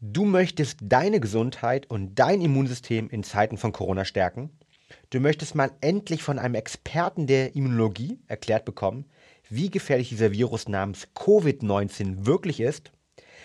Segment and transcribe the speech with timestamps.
[0.00, 4.56] Du möchtest deine Gesundheit und dein Immunsystem in Zeiten von Corona stärken?
[5.10, 9.06] Du möchtest mal endlich von einem Experten der Immunologie erklärt bekommen,
[9.48, 12.92] wie gefährlich dieser Virus namens Covid-19 wirklich ist?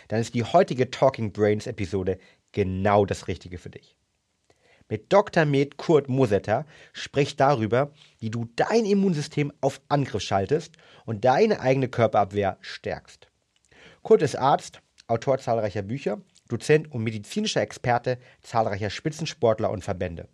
[0.09, 2.19] Dann ist die heutige Talking Brains Episode
[2.51, 3.97] genau das Richtige für dich.
[4.89, 5.45] Mit Dr.
[5.45, 11.87] Med Kurt Mosetter spricht darüber, wie du dein Immunsystem auf Angriff schaltest und deine eigene
[11.87, 13.27] Körperabwehr stärkst.
[14.03, 16.21] Kurt ist Arzt, Autor zahlreicher Bücher
[16.53, 20.27] Dozent und medizinischer Experte zahlreicher Spitzensportler und Verbände.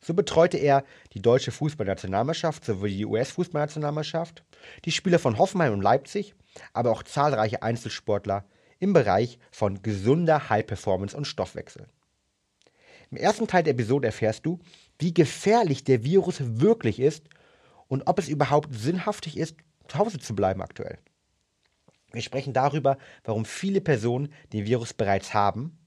[0.00, 4.44] So betreute er die deutsche Fußballnationalmannschaft sowie die US-Fußballnationalmannschaft,
[4.84, 6.34] die Spieler von Hoffenheim und Leipzig,
[6.72, 8.44] aber auch zahlreiche Einzelsportler
[8.80, 11.86] im Bereich von gesunder High Performance und Stoffwechsel.
[13.10, 14.58] Im ersten Teil der Episode erfährst du,
[14.98, 17.28] wie gefährlich der Virus wirklich ist
[17.88, 20.98] und ob es überhaupt sinnhaftig ist, zu Hause zu bleiben aktuell.
[22.12, 25.78] Wir sprechen darüber, warum viele Personen den Virus bereits haben,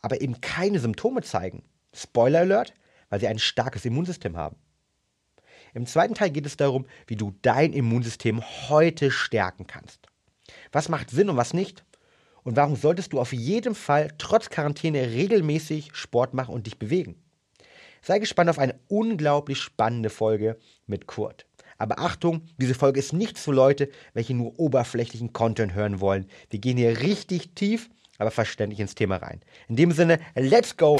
[0.00, 1.62] aber eben keine Symptome zeigen.
[1.94, 2.74] Spoiler Alert,
[3.10, 4.56] weil sie ein starkes Immunsystem haben.
[5.74, 10.06] Im zweiten Teil geht es darum, wie du dein Immunsystem heute stärken kannst.
[10.72, 11.84] Was macht Sinn und was nicht?
[12.44, 17.16] Und warum solltest du auf jeden Fall trotz Quarantäne regelmäßig Sport machen und dich bewegen?
[18.02, 21.46] Sei gespannt auf eine unglaublich spannende Folge mit Kurt.
[21.84, 26.24] Aber Achtung, diese Folge ist nicht für Leute, welche nur oberflächlichen Content hören wollen.
[26.48, 29.42] Wir gehen hier richtig tief, aber verständlich ins Thema rein.
[29.68, 30.98] In dem Sinne, let's go!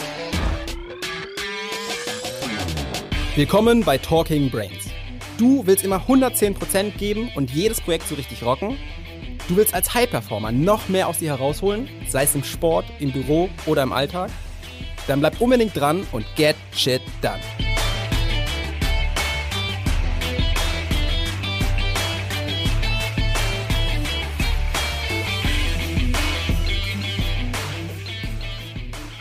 [3.34, 4.90] Willkommen bei Talking Brains.
[5.38, 8.76] Du willst immer 110% geben und jedes Projekt so richtig rocken?
[9.48, 13.48] Du willst als High-Performer noch mehr aus dir herausholen, sei es im Sport, im Büro
[13.64, 14.30] oder im Alltag?
[15.06, 17.40] Dann bleib unbedingt dran und get shit done.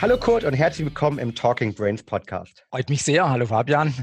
[0.03, 2.65] Hallo Kurt und herzlich willkommen im Talking Brains Podcast.
[2.71, 3.29] Freut mich sehr.
[3.29, 3.93] Hallo Fabian.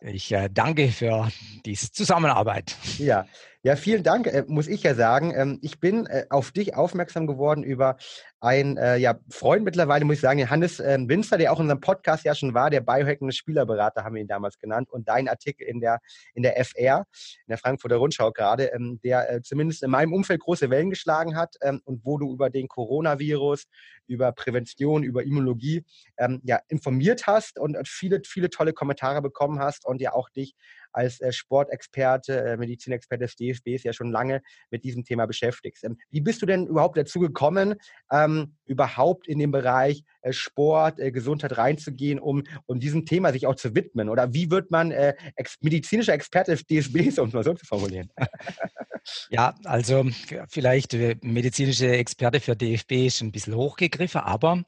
[0.00, 1.28] Ich äh, danke für
[1.66, 2.76] diese Zusammenarbeit.
[2.98, 3.26] Ja,
[3.64, 5.34] ja, vielen Dank, äh, muss ich ja sagen.
[5.34, 7.96] Ähm, ich bin äh, auf dich aufmerksam geworden über
[8.40, 11.80] einen äh, ja, Freund mittlerweile, muss ich sagen, Hannes ähm, Winzer, der auch in unserem
[11.80, 14.88] Podcast ja schon war, der biohackende Spielerberater, haben wir ihn damals genannt.
[14.90, 15.98] Und dein Artikel in der,
[16.34, 17.04] in der FR,
[17.46, 21.36] in der Frankfurter Rundschau gerade, ähm, der äh, zumindest in meinem Umfeld große Wellen geschlagen
[21.36, 23.66] hat ähm, und wo du über den Coronavirus,
[24.06, 25.84] über Prävention, über Immunologie
[26.18, 30.54] ähm, ja, informiert hast und viele, viele tolle Kommentare bekommen hast und ja auch dich
[30.92, 35.84] als äh, Sportexperte, äh, Medizinexperte des DFBs ja schon lange mit diesem Thema beschäftigst.
[35.84, 37.76] Ähm, wie bist du denn überhaupt dazu gekommen,
[38.10, 43.56] ähm, überhaupt in den Bereich Sport, äh, Gesundheit reinzugehen, um, um diesem Thema sich auch
[43.56, 44.08] zu widmen?
[44.08, 47.66] Oder wie wird man äh, ex medizinischer Experte des DFBs, um es mal so zu
[47.66, 48.10] formulieren?
[49.30, 50.06] Ja, also
[50.48, 54.62] vielleicht äh, medizinische Experte für DFB ist ein bisschen hochgegriffen, aber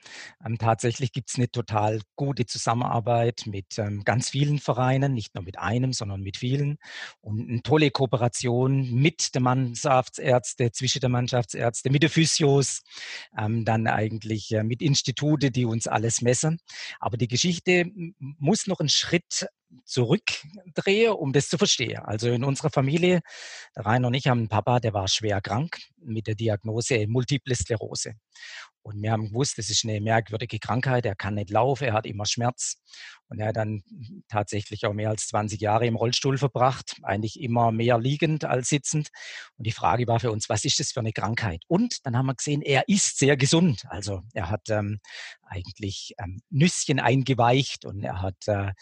[0.45, 5.45] ähm, tatsächlich gibt es eine total gute Zusammenarbeit mit ähm, ganz vielen Vereinen, nicht nur
[5.45, 6.79] mit einem, sondern mit vielen
[7.21, 12.83] und eine tolle Kooperation mit der Mannschaftsärzte, zwischen der Mannschaftsärzte, mit den Physios,
[13.39, 14.83] ähm, dann eigentlich äh, mit
[15.43, 16.59] Institute, die uns alles messen.
[17.01, 17.87] Aber die Geschichte
[18.19, 19.47] muss noch einen Schritt
[19.85, 21.99] zurückdrehe, um das zu verstehen.
[21.99, 23.21] Also in unserer Familie,
[23.77, 28.15] Rainer und ich haben einen Papa, der war schwer krank mit der Diagnose Multiple Sklerose.
[28.83, 31.07] Und wir haben gewusst, das ist eine merkwürdige Krankheit.
[31.07, 32.79] Er kann nicht laufen, er hat immer Schmerz.
[33.29, 33.83] Und er hat dann
[34.29, 39.09] tatsächlich auch mehr als 20 Jahre im Rollstuhl verbracht, eigentlich immer mehr liegend als sitzend.
[39.57, 41.63] Und die Frage war für uns, was ist das für eine Krankheit?
[41.69, 43.85] Und dann haben wir gesehen, er ist sehr gesund.
[43.89, 44.99] Also er hat ähm,
[45.53, 48.73] eigentlich ähm, Nüsschen eingeweicht und er hat äh,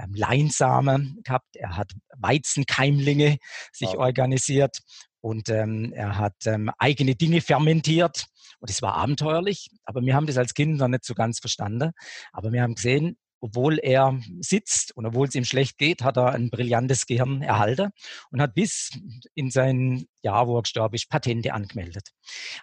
[0.00, 3.38] ähm, Leinsame gehabt, er hat Weizenkeimlinge
[3.72, 3.98] sich wow.
[3.98, 4.78] organisiert
[5.20, 8.26] und ähm, er hat ähm, eigene Dinge fermentiert
[8.60, 11.92] und es war abenteuerlich, aber wir haben das als Kinder nicht so ganz verstanden.
[12.32, 16.32] Aber wir haben gesehen, obwohl er sitzt und obwohl es ihm schlecht geht, hat er
[16.32, 17.90] ein brillantes Gehirn erhalten
[18.30, 18.90] und hat bis
[19.34, 22.10] in sein Jahr, wo er gestorben ist, Patente angemeldet.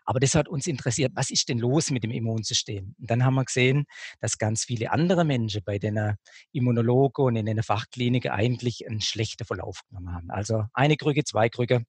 [0.04, 2.96] Aber das hat uns interessiert, was ist denn los mit dem Immunsystem?
[3.00, 3.86] Und dann haben wir gesehen,
[4.20, 6.16] dass ganz viele andere Menschen bei den
[6.52, 10.32] Immunologen und in den Fachkliniken eigentlich einen schlechten Verlauf genommen haben.
[10.32, 11.86] Also eine Krücke, zwei Krücke,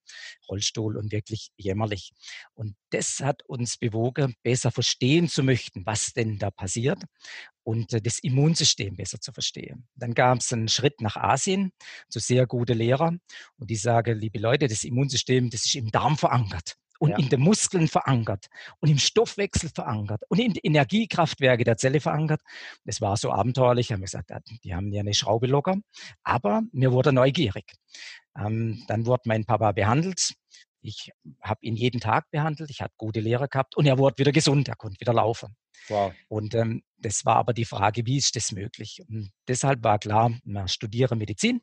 [0.48, 2.12] Rollstuhl und wirklich jämmerlich.
[2.54, 7.02] Und das hat uns bewogen, besser verstehen zu möchten, was denn da passiert
[7.66, 9.88] und äh, das Immunsystem besser zu verstehen.
[9.96, 11.72] Dann gab es einen Schritt nach Asien
[12.08, 13.20] zu sehr guten Lehrern
[13.58, 17.18] und die sagen, liebe Leute, das Immunsystem, das ist im Darm verankert und ja.
[17.18, 18.46] in den Muskeln verankert
[18.78, 22.40] und im Stoffwechsel verankert und in den Energiekraftwerke der Zelle verankert.
[22.84, 23.90] Das war so abenteuerlich.
[23.90, 24.30] Haben wir gesagt,
[24.62, 25.76] die haben ja eine Schraube locker.
[26.22, 27.72] Aber mir wurde neugierig.
[28.38, 30.34] Ähm, dann wurde mein Papa behandelt
[30.86, 31.10] Ich
[31.40, 34.68] habe ihn jeden Tag behandelt, ich hatte gute Lehrer gehabt und er wurde wieder gesund,
[34.68, 35.56] er konnte wieder laufen.
[35.88, 36.12] Wow.
[36.28, 39.02] Und ähm, das war aber die Frage, wie ist das möglich?
[39.08, 41.60] Und deshalb war klar, man studiere Medizin,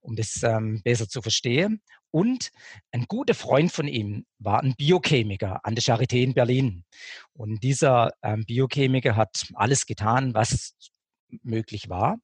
[0.00, 1.82] um das ähm, besser zu verstehen.
[2.10, 2.50] Und
[2.90, 6.84] ein guter Freund von ihm war ein Biochemiker an der Charité in Berlin.
[7.32, 10.74] Und dieser ähm, Biochemiker hat alles getan, was
[11.42, 12.18] möglich war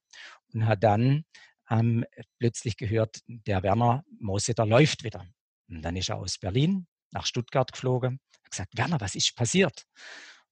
[0.53, 1.23] und hat dann
[1.69, 2.05] ähm,
[2.39, 5.25] plötzlich gehört, der Werner Moseter läuft wieder.
[5.69, 9.85] Und dann ist er aus Berlin nach Stuttgart geflogen, hat gesagt, Werner, was ist passiert?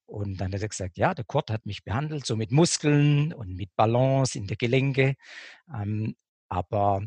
[0.06, 3.56] Und dann hat er gesagt, ja, der Kurt hat mich behandelt, so mit Muskeln und
[3.56, 5.16] mit Balance in der Gelenke.
[5.74, 6.16] Ähm,
[6.48, 7.02] aber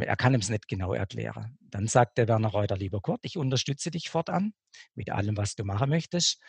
[0.00, 1.58] er kann es nicht genau erklären.
[1.60, 4.54] Dann sagt der Werner Reuter, lieber Kurt, ich unterstütze dich fortan
[4.94, 6.40] mit allem, was du machen möchtest.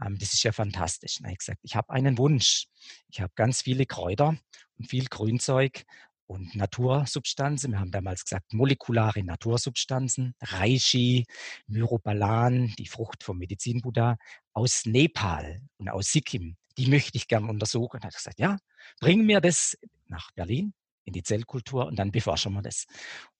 [0.00, 1.16] Ähm, das ist ja fantastisch.
[1.16, 2.66] Dann habe ich gesagt, ich habe einen Wunsch.
[3.08, 4.36] Ich habe ganz viele Kräuter
[4.78, 5.84] und viel Grünzeug
[6.32, 7.72] und Natursubstanzen.
[7.72, 11.26] Wir haben damals gesagt, molekulare Natursubstanzen, Reishi,
[11.66, 14.16] Myrobalan, die Frucht vom Medizinbuddha,
[14.54, 16.56] aus Nepal und aus Sikkim.
[16.78, 17.98] Die möchte ich gern untersuchen.
[17.98, 18.56] Und hat gesagt, ja,
[18.98, 19.76] bring mir das
[20.08, 20.72] nach Berlin
[21.04, 22.86] in die Zellkultur und dann beforschen wir das.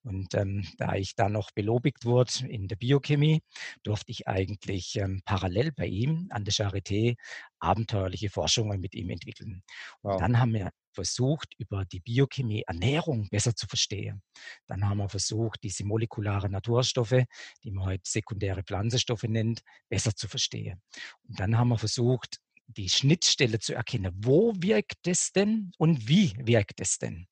[0.03, 3.41] Und ähm, da ich da noch belobigt wurde in der Biochemie,
[3.85, 7.17] durfte ich eigentlich ähm, parallel bei ihm an der Charité
[7.59, 9.63] abenteuerliche Forschungen mit ihm entwickeln.
[10.03, 10.15] Wow.
[10.15, 14.23] Und dann haben wir versucht, über die Biochemie Ernährung besser zu verstehen.
[14.67, 17.25] Dann haben wir versucht, diese molekularen Naturstoffe,
[17.65, 20.81] die man heute sekundäre Pflanzenstoffe nennt, besser zu verstehen.
[21.29, 24.13] Und dann haben wir versucht, die Schnittstelle zu erkennen.
[24.17, 27.27] Wo wirkt es denn und wie wirkt es denn?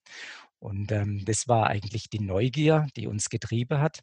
[0.60, 4.00] Und ähm, das war eigentlich die Neugier, die uns getrieben hat.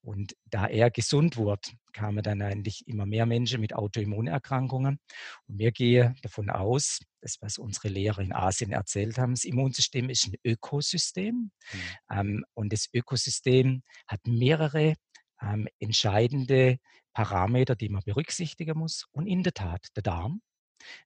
[0.00, 4.98] Und da er gesund wurde, kamen dann eigentlich immer mehr Menschen mit Autoimmunerkrankungen.
[5.46, 10.08] Und wir gehen davon aus, das, was unsere Lehrer in Asien erzählt haben, das Immunsystem
[10.08, 11.50] ist ein Ökosystem.
[11.72, 11.80] Mhm.
[12.10, 14.94] Ähm, und das Ökosystem hat mehrere
[15.42, 16.78] ähm, entscheidende
[17.12, 19.06] Parameter, die man berücksichtigen muss.
[19.12, 20.40] Und in der Tat, der Darm,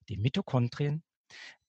[0.08, 1.02] die Mitochondrien,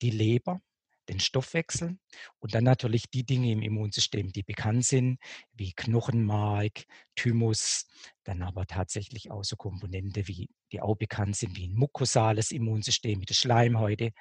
[0.01, 0.61] die Leber,
[1.09, 1.97] den Stoffwechsel
[2.39, 5.19] und dann natürlich die Dinge im Immunsystem, die bekannt sind,
[5.53, 6.85] wie Knochenmark,
[7.15, 7.87] Thymus,
[8.23, 13.19] dann aber tatsächlich auch so Komponente, wie, die auch bekannt sind, wie ein mukosales Immunsystem
[13.19, 14.11] mit der Schleimhäute.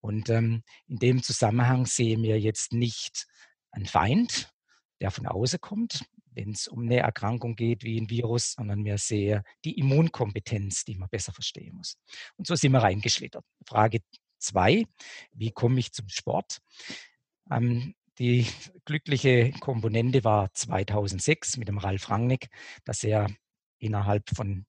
[0.00, 3.26] Und ähm, in dem Zusammenhang sehen wir jetzt nicht
[3.70, 4.52] einen Feind,
[5.00, 6.04] der von außen kommt,
[6.38, 10.94] wenn es um eine Erkrankung geht wie ein Virus, sondern wir sehen die Immunkompetenz, die
[10.94, 11.96] man besser verstehen muss.
[12.36, 13.44] Und so sind wir reingeschlittert.
[13.66, 14.00] Frage
[14.38, 14.86] zwei,
[15.32, 16.58] wie komme ich zum Sport?
[17.50, 18.46] Ähm, die
[18.84, 22.48] glückliche Komponente war 2006 mit dem Ralf Rangnick,
[22.84, 23.28] dass er
[23.78, 24.66] innerhalb von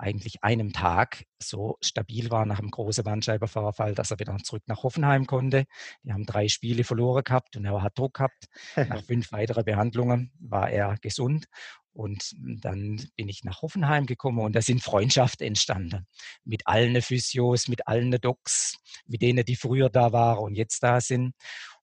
[0.00, 4.82] eigentlich einem Tag so stabil war nach einem großen Bandscheibenvorfall, dass er wieder zurück nach
[4.82, 5.66] Hoffenheim konnte.
[6.02, 8.48] Die haben drei Spiele verloren gehabt und er hat Druck gehabt.
[8.88, 11.46] Nach fünf weiteren Behandlungen war er gesund.
[11.92, 16.06] Und dann bin ich nach Hoffenheim gekommen und da sind Freundschaften entstanden.
[16.44, 18.76] Mit allen Physios, mit allen Docs,
[19.06, 21.34] mit denen, die früher da waren und jetzt da sind.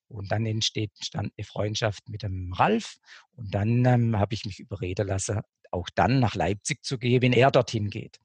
[0.07, 2.95] Und dann entsteht, entstand eine Freundschaft mit dem Ralf.
[3.33, 7.33] Und dann ähm, habe ich mich überreden lassen, auch dann nach Leipzig zu gehen, wenn
[7.33, 8.17] er dorthin geht.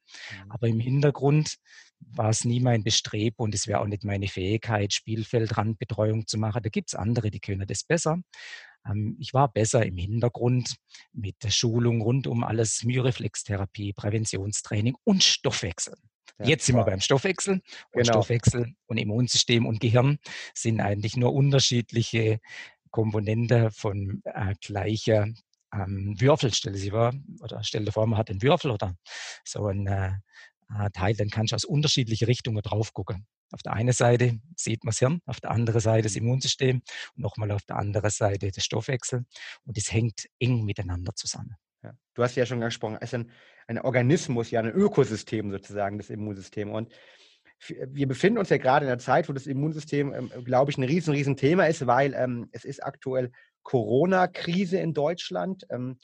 [0.45, 0.53] Mhm.
[0.53, 1.57] Aber im Hintergrund
[1.99, 6.63] war es nie mein Bestreben und es wäre auch nicht meine Fähigkeit, Spielfeldrandbetreuung zu machen.
[6.63, 8.19] Da gibt es andere, die können das besser.
[8.87, 10.77] Ähm, ich war besser im Hintergrund
[11.13, 15.97] mit der Schulung rund um alles Myoreflextherapie, Präventionstraining und Stoffwechsel.
[16.39, 16.87] Ja, Jetzt sind wow.
[16.87, 17.55] wir beim Stoffwechsel.
[17.55, 17.63] Und
[17.93, 18.05] genau.
[18.05, 20.19] Stoffwechsel und Immunsystem und Gehirn
[20.55, 22.41] sind eigentlich nur unterschiedliche
[22.91, 25.29] Komponenten von äh, gleicher
[25.75, 28.95] ähm, Würfel, stelle sie vor, oder stell dir vor, man hat einen Würfel oder
[29.45, 30.13] so ein äh,
[30.79, 33.27] äh Teil, dann kannst du aus unterschiedlichen Richtungen drauf gucken.
[33.53, 36.23] Auf der einen Seite sieht man das Hirn, auf der anderen Seite das mhm.
[36.23, 36.83] Immunsystem
[37.15, 39.25] und nochmal auf der anderen Seite der Stoffwechsel.
[39.65, 41.57] Und es hängt eng miteinander zusammen.
[41.85, 41.93] Ja.
[42.15, 43.31] Du hast ja schon angesprochen, es ist ein,
[43.67, 46.71] ein Organismus, ja ein Ökosystem sozusagen, das Immunsystem.
[46.71, 46.93] Und
[47.69, 50.85] wir befinden uns ja gerade in einer Zeit, wo das Immunsystem, ähm, glaube ich, ein
[50.85, 53.31] riesen, riesen Thema ist, weil ähm, es ist aktuell
[53.63, 55.67] Corona-Krise in Deutschland.
[55.71, 55.99] Ähm,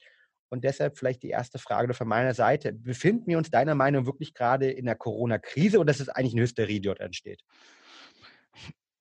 [0.51, 2.73] und deshalb vielleicht die erste Frage von meiner Seite.
[2.73, 6.43] Befinden wir uns deiner Meinung wirklich gerade in der Corona-Krise oder ist es eigentlich eine
[6.43, 7.43] Hysterie, die dort entsteht?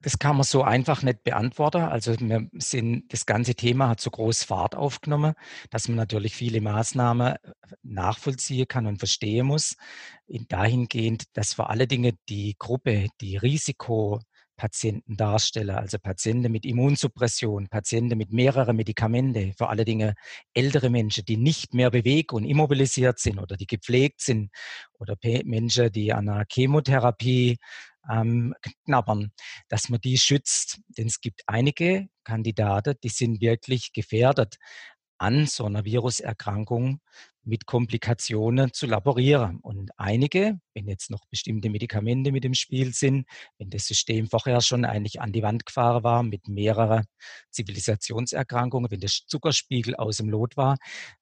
[0.01, 1.81] Das kann man so einfach nicht beantworten.
[1.81, 5.33] Also wir sind, das ganze Thema hat so groß Fahrt aufgenommen,
[5.71, 7.37] dass man natürlich viele Maßnahmen äh,
[7.81, 9.75] nachvollziehen kann und verstehen muss.
[10.27, 14.19] Dahingehend, dass vor allen Dingen die Gruppe, die Risiko
[14.57, 20.15] Patienten darstelle, also Patienten mit Immunsuppression, Patienten mit mehreren Medikamenten, vor allen Dingen
[20.53, 24.49] ältere Menschen, die nicht mehr bewegt und immobilisiert sind oder die gepflegt sind
[24.99, 27.57] oder Menschen, die an einer Chemotherapie
[28.09, 28.53] ähm,
[28.85, 29.31] knabbern,
[29.69, 30.79] dass man die schützt.
[30.97, 34.57] Denn es gibt einige Kandidaten, die sind wirklich gefährdet
[35.19, 36.99] an so einer Viruserkrankung
[37.47, 39.59] mit Komplikationen zu laborieren.
[39.61, 43.25] Und einige, wenn jetzt noch bestimmte Medikamente mit im Spiel sind,
[43.57, 47.05] wenn das System vorher schon eigentlich an die Wand gefahren war mit mehreren
[47.51, 50.77] Zivilisationserkrankungen, wenn der Zuckerspiegel aus dem Lot war,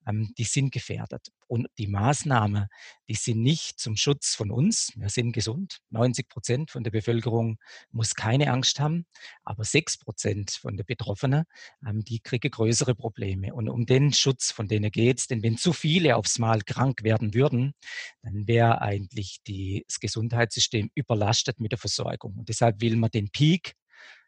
[0.08, 1.30] ähm, die sind gefährdet.
[1.48, 2.68] Und die Maßnahmen,
[3.08, 4.92] die sind nicht zum Schutz von uns.
[4.96, 5.80] Wir sind gesund.
[5.92, 7.60] 90 Prozent von der Bevölkerung
[7.92, 9.06] muss keine Angst haben.
[9.44, 11.46] Aber 6 Prozent von der Betroffenen,
[11.88, 13.54] ähm, die kriegen größere Probleme.
[13.54, 15.28] Und um den Schutz von denen geht es.
[15.28, 17.74] Denn wenn zu viele aufs Mal krank werden würden,
[18.22, 22.36] dann wäre eigentlich die, das Gesundheitssystem überlastet mit der Versorgung.
[22.38, 23.76] Und deshalb will man den Peak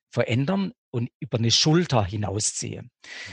[0.10, 2.91] verändern und über eine Schulter hinausziehen.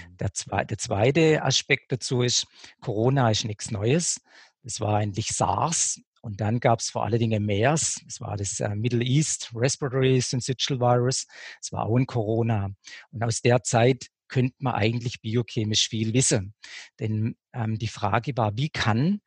[0.09, 0.17] Mhm.
[0.17, 2.47] Der, zweite, der zweite Aspekt dazu ist,
[2.81, 4.21] Corona ist nichts Neues.
[4.63, 6.01] Das war eigentlich SARS.
[6.21, 10.23] Und dann gab es vor allen Dingen MERS, das war das äh, Middle East Respiratory
[10.23, 11.27] Syncytial Virus,
[11.61, 12.71] das war auch ein Corona.
[13.11, 16.55] Und aus der Zeit könnte man eigentlich biochemisch viel wissen.
[16.99, 19.21] Denn ähm, die Frage war, wie kann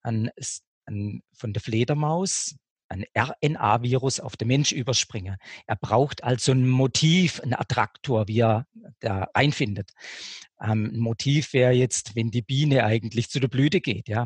[0.00, 0.30] ein,
[0.86, 2.56] ein, von der Fledermaus
[2.88, 5.36] ein RNA-Virus auf den Mensch überspringen.
[5.66, 8.66] Er braucht also ein Motiv, ein Attraktor, wie er
[9.00, 9.90] da einfindet.
[10.62, 14.08] Ähm, ein Motiv wäre jetzt, wenn die Biene eigentlich zu der Blüte geht.
[14.08, 14.24] Ja?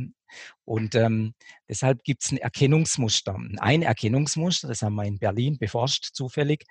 [0.65, 1.35] Und ähm,
[1.69, 3.37] deshalb gibt es ein Erkennungsmuster.
[3.57, 6.65] Ein Erkennungsmuster, das haben wir in Berlin beforscht, zufällig.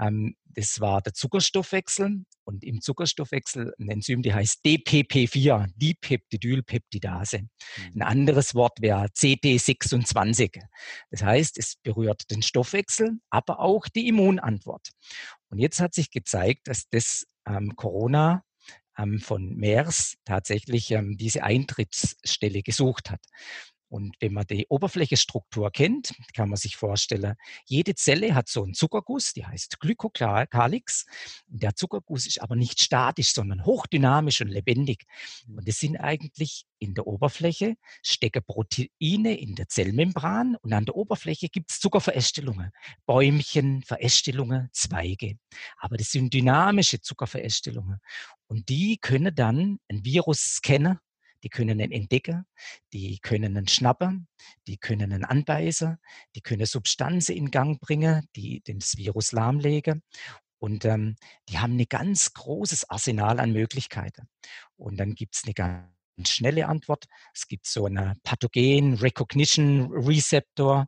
[0.00, 7.38] Ähm, das war der Zuckerstoffwechsel und im Zuckerstoffwechsel ein Enzym, die heißt DPP4, Dipeptidylpeptidase.
[7.40, 7.48] Mhm.
[7.94, 10.60] Ein anderes Wort wäre CT26.
[11.10, 14.90] Das heißt, es berührt den Stoffwechsel, aber auch die Immunantwort.
[15.48, 18.42] Und jetzt hat sich gezeigt, dass das ähm, Corona
[18.98, 23.20] ähm, von MERS tatsächlich ähm, diese Eintrittsstelle gesucht hat.
[23.92, 27.34] Und wenn man die Oberflächestruktur kennt, kann man sich vorstellen,
[27.66, 31.04] jede Zelle hat so einen Zuckerguss, die heißt Glykokalix.
[31.46, 35.04] Der Zuckerguss ist aber nicht statisch, sondern hochdynamisch und lebendig.
[35.46, 40.96] Und es sind eigentlich in der Oberfläche stecken Proteine in der Zellmembran und an der
[40.96, 42.70] Oberfläche gibt es Zuckerverästelungen,
[43.04, 45.36] Bäumchen, Verästelungen, Zweige.
[45.76, 47.98] Aber das sind dynamische Zuckerverästelungen.
[48.46, 50.98] Und die können dann ein Virus scannen
[51.42, 52.46] die können ihn entdecken,
[52.92, 54.28] die können ihn schnappen,
[54.66, 55.98] die können ihn anbeißen,
[56.34, 60.02] die können Substanzen in Gang bringen, die das Virus lahmlegen.
[60.58, 61.16] Und ähm,
[61.48, 64.28] die haben ein ganz großes Arsenal an Möglichkeiten.
[64.76, 65.90] Und dann gibt es eine ganz
[66.28, 67.06] schnelle Antwort.
[67.34, 70.86] Es gibt so einen Pathogen Recognition Receptor,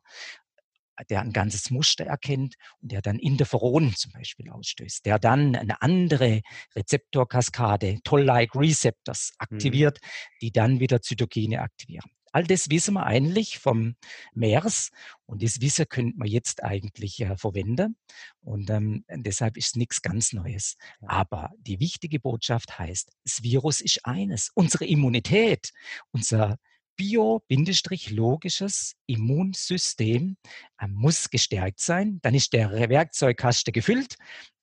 [1.09, 5.81] der ein ganzes Muster erkennt und der dann Interferon zum Beispiel ausstößt, der dann eine
[5.81, 6.41] andere
[6.75, 9.35] Rezeptorkaskade, Toll-like Receptors, mhm.
[9.39, 10.07] aktiviert, mhm.
[10.41, 12.09] die dann wieder Zytokine aktivieren.
[12.35, 13.95] All das wissen wir eigentlich vom
[14.33, 14.91] MERS
[15.25, 17.95] und das Wissen könnte man jetzt eigentlich äh, verwenden
[18.41, 20.75] und ähm, deshalb ist nichts ganz Neues.
[20.99, 25.71] Aber die wichtige Botschaft heißt, das Virus ist eines, unsere Immunität,
[26.11, 26.57] unser
[26.95, 30.37] bio-logisches Immunsystem
[30.79, 32.19] äh, muss gestärkt sein.
[32.21, 34.15] Dann ist der Werkzeugkasten gefüllt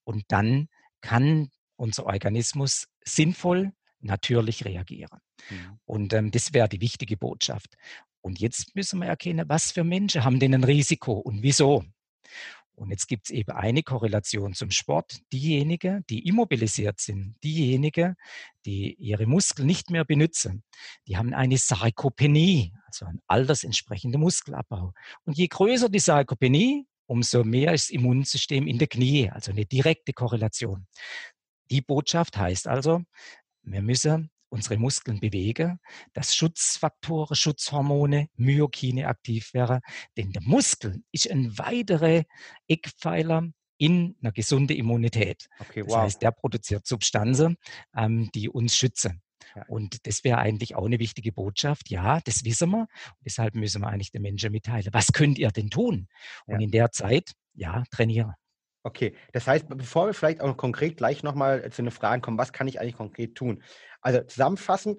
[0.04, 0.68] und dann
[1.00, 5.20] kann unser Organismus sinnvoll, natürlich reagieren.
[5.50, 5.78] Mhm.
[5.84, 7.74] Und ähm, das wäre die wichtige Botschaft.
[8.20, 11.84] Und jetzt müssen wir erkennen, was für Menschen haben denn ein Risiko und wieso.
[12.74, 15.20] Und jetzt gibt es eben eine Korrelation zum Sport.
[15.32, 18.16] Diejenigen, die immobilisiert sind, diejenigen,
[18.64, 20.64] die ihre Muskeln nicht mehr benutzen,
[21.06, 24.92] die haben eine Sarkopenie, also einen altersentsprechenden Muskelabbau.
[25.24, 29.66] Und je größer die Sarkopenie, umso mehr ist das Immunsystem in der Knie, also eine
[29.66, 30.86] direkte Korrelation.
[31.70, 33.02] Die Botschaft heißt also,
[33.62, 35.80] wir müssen unsere Muskeln bewegen,
[36.12, 39.80] dass Schutzfaktoren, Schutzhormone, Myokine aktiv wären.
[40.16, 42.24] Denn der Muskel ist ein weiterer
[42.68, 45.48] Eckpfeiler in einer gesunden Immunität.
[45.58, 45.88] Okay, wow.
[45.88, 47.56] Das heißt, der produziert Substanzen,
[47.96, 49.22] ähm, die uns schützen.
[49.56, 49.64] Ja.
[49.68, 51.90] Und das wäre eigentlich auch eine wichtige Botschaft.
[51.90, 52.80] Ja, das wissen wir.
[52.82, 54.88] Und deshalb müssen wir eigentlich den Menschen mitteilen.
[54.92, 56.08] Was könnt ihr denn tun?
[56.46, 56.60] Und ja.
[56.60, 58.34] in der Zeit, ja, trainieren.
[58.84, 62.52] Okay, das heißt, bevor wir vielleicht auch konkret gleich nochmal zu den Fragen kommen, was
[62.52, 63.62] kann ich eigentlich konkret tun?
[64.00, 64.98] Also zusammenfassend,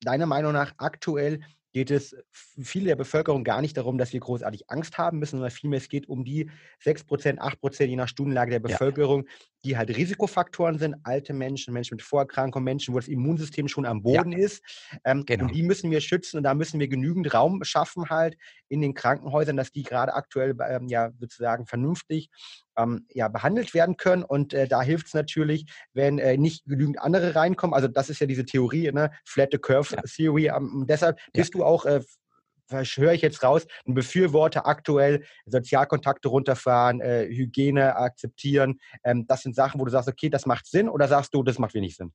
[0.00, 1.40] deiner Meinung nach aktuell
[1.72, 5.50] geht es viele der Bevölkerung gar nicht darum, dass wir großartig Angst haben müssen, sondern
[5.50, 6.50] vielmehr es geht um die
[6.84, 9.32] 6%, 8% je nach Stundenlage der Bevölkerung, ja.
[9.64, 14.02] Die halt Risikofaktoren sind, alte Menschen, Menschen mit Vorerkrankungen, Menschen, wo das Immunsystem schon am
[14.02, 14.38] Boden ja.
[14.38, 14.62] ist.
[15.04, 15.44] Ähm, genau.
[15.44, 18.36] Und die müssen wir schützen und da müssen wir genügend Raum schaffen halt
[18.68, 22.30] in den Krankenhäusern, dass die gerade aktuell ähm, ja sozusagen vernünftig
[22.76, 24.22] ähm, ja, behandelt werden können.
[24.22, 27.74] Und äh, da hilft es natürlich, wenn äh, nicht genügend andere reinkommen.
[27.74, 29.10] Also das ist ja diese Theorie, ne?
[29.24, 30.02] Flat the Curve ja.
[30.02, 30.48] Theory.
[30.48, 31.58] Ähm, deshalb bist ja.
[31.58, 32.00] du auch, äh,
[32.70, 38.80] höre ich jetzt raus, ein Befürworter aktuell, Sozialkontakte runterfahren, äh, Hygiene akzeptieren.
[39.04, 41.58] Ähm, das sind Sachen, wo du sagst, okay, das macht Sinn oder sagst du, das
[41.58, 42.12] macht wenig Sinn?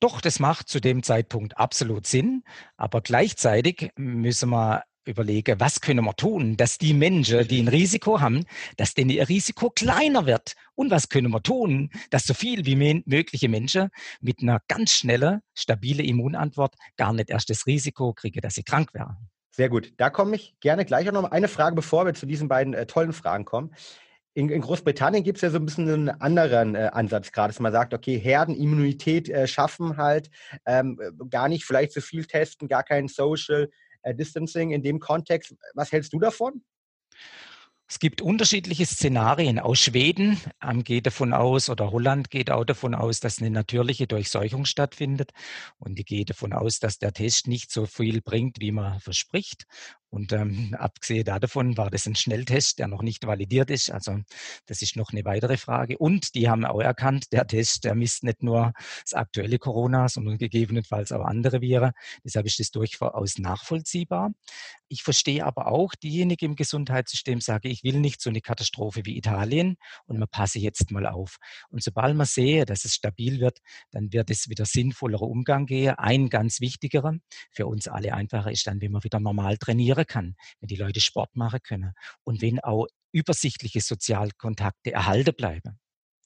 [0.00, 2.42] Doch, das macht zu dem Zeitpunkt absolut Sinn.
[2.76, 8.20] Aber gleichzeitig müssen wir überlegen, was können wir tun, dass die Menschen, die ein Risiko
[8.20, 8.44] haben,
[8.76, 10.54] dass denen ihr Risiko kleiner wird.
[10.74, 13.88] Und was können wir tun, dass so viel wie mögliche Menschen
[14.20, 18.94] mit einer ganz schnellen, stabilen Immunantwort gar nicht erst das Risiko kriegen, dass sie krank
[18.94, 19.29] werden.
[19.50, 19.92] Sehr gut.
[19.96, 22.86] Da komme ich gerne gleich auch noch eine Frage, bevor wir zu diesen beiden äh,
[22.86, 23.74] tollen Fragen kommen.
[24.32, 27.58] In, in Großbritannien gibt es ja so ein bisschen einen anderen äh, Ansatz gerade, dass
[27.58, 30.30] man sagt, okay, Herdenimmunität äh, schaffen halt,
[30.66, 33.68] ähm, gar nicht vielleicht so viel testen, gar kein Social
[34.02, 35.56] äh, Distancing in dem Kontext.
[35.74, 36.62] Was hältst du davon?
[37.90, 39.58] Es gibt unterschiedliche Szenarien.
[39.58, 44.06] Aus Schweden ähm, geht davon aus, oder Holland geht auch davon aus, dass eine natürliche
[44.06, 45.32] Durchseuchung stattfindet.
[45.80, 49.66] Und die geht davon aus, dass der Test nicht so viel bringt, wie man verspricht.
[50.10, 53.90] Und ähm, abgesehen davon war das ein Schnelltest, der noch nicht validiert ist.
[53.90, 54.18] Also
[54.66, 55.96] das ist noch eine weitere Frage.
[55.98, 60.38] Und die haben auch erkannt, der Test, der misst nicht nur das aktuelle Corona, sondern
[60.38, 61.92] gegebenenfalls auch andere Viren.
[62.24, 64.32] Deshalb ist das durchaus nachvollziehbar.
[64.88, 69.16] Ich verstehe aber auch diejenigen im Gesundheitssystem, sage ich will nicht so eine Katastrophe wie
[69.16, 69.76] Italien
[70.06, 71.36] und man passe jetzt mal auf.
[71.70, 73.58] Und sobald man sehe, dass es stabil wird,
[73.92, 75.94] dann wird es wieder sinnvollerer Umgang gehen.
[75.96, 77.14] Ein ganz wichtigerer,
[77.52, 80.76] für uns alle einfacher ist dann, wenn man wieder normal trainieren trainieren kann, wenn die
[80.76, 81.92] Leute Sport machen können
[82.24, 85.78] und wenn auch übersichtliche Sozialkontakte erhalten bleiben.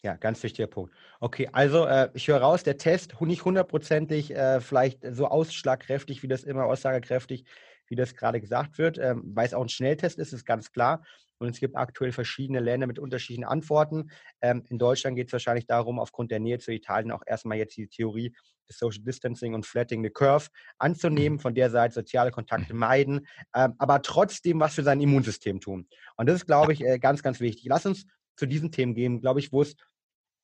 [0.02, 0.94] Ja, ganz wichtiger Punkt.
[1.20, 6.28] Okay, also äh, ich höre raus, der Test nicht hundertprozentig äh, vielleicht so ausschlagkräftig, wie
[6.28, 7.46] das immer aussagekräftig,
[7.86, 11.02] wie das gerade gesagt wird, ähm, weil es auch ein Schnelltest ist, ist ganz klar.
[11.44, 14.10] Und es gibt aktuell verschiedene Länder mit unterschiedlichen Antworten.
[14.40, 17.76] Ähm, in Deutschland geht es wahrscheinlich darum, aufgrund der Nähe zu Italien auch erstmal jetzt
[17.76, 18.34] die Theorie
[18.68, 20.48] des Social Distancing und Flatting the Curve
[20.78, 25.86] anzunehmen, von der Seite soziale Kontakte meiden, ähm, aber trotzdem was für sein Immunsystem tun.
[26.16, 27.66] Und das ist, glaube ich, äh, ganz, ganz wichtig.
[27.66, 29.76] Lass uns zu diesen Themen gehen, glaube ich, wo es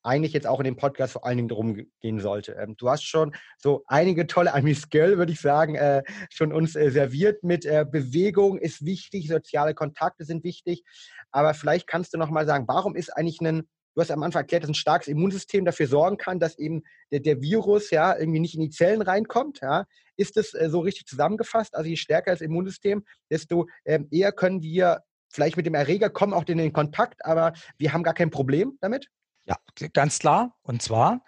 [0.03, 2.53] eigentlich jetzt auch in dem Podcast vor allen Dingen darum gehen sollte.
[2.53, 6.75] Ähm, du hast schon so einige tolle Amis Girl, würde ich sagen, äh, schon uns
[6.75, 10.83] äh, serviert mit äh, Bewegung ist wichtig, soziale Kontakte sind wichtig.
[11.31, 14.43] Aber vielleicht kannst du noch mal sagen, warum ist eigentlich ein Du hast am Anfang
[14.43, 18.39] erklärt, dass ein starkes Immunsystem dafür sorgen kann, dass eben der, der Virus ja irgendwie
[18.39, 19.59] nicht in die Zellen reinkommt.
[19.61, 19.85] Ja.
[20.15, 21.75] Ist das äh, so richtig zusammengefasst?
[21.75, 26.33] Also je stärker das Immunsystem, desto ähm, eher können wir vielleicht mit dem Erreger kommen,
[26.33, 29.07] auch in den Kontakt, aber wir haben gar kein Problem damit?
[29.51, 29.57] Ja,
[29.91, 30.55] ganz klar.
[30.61, 31.25] Und zwar,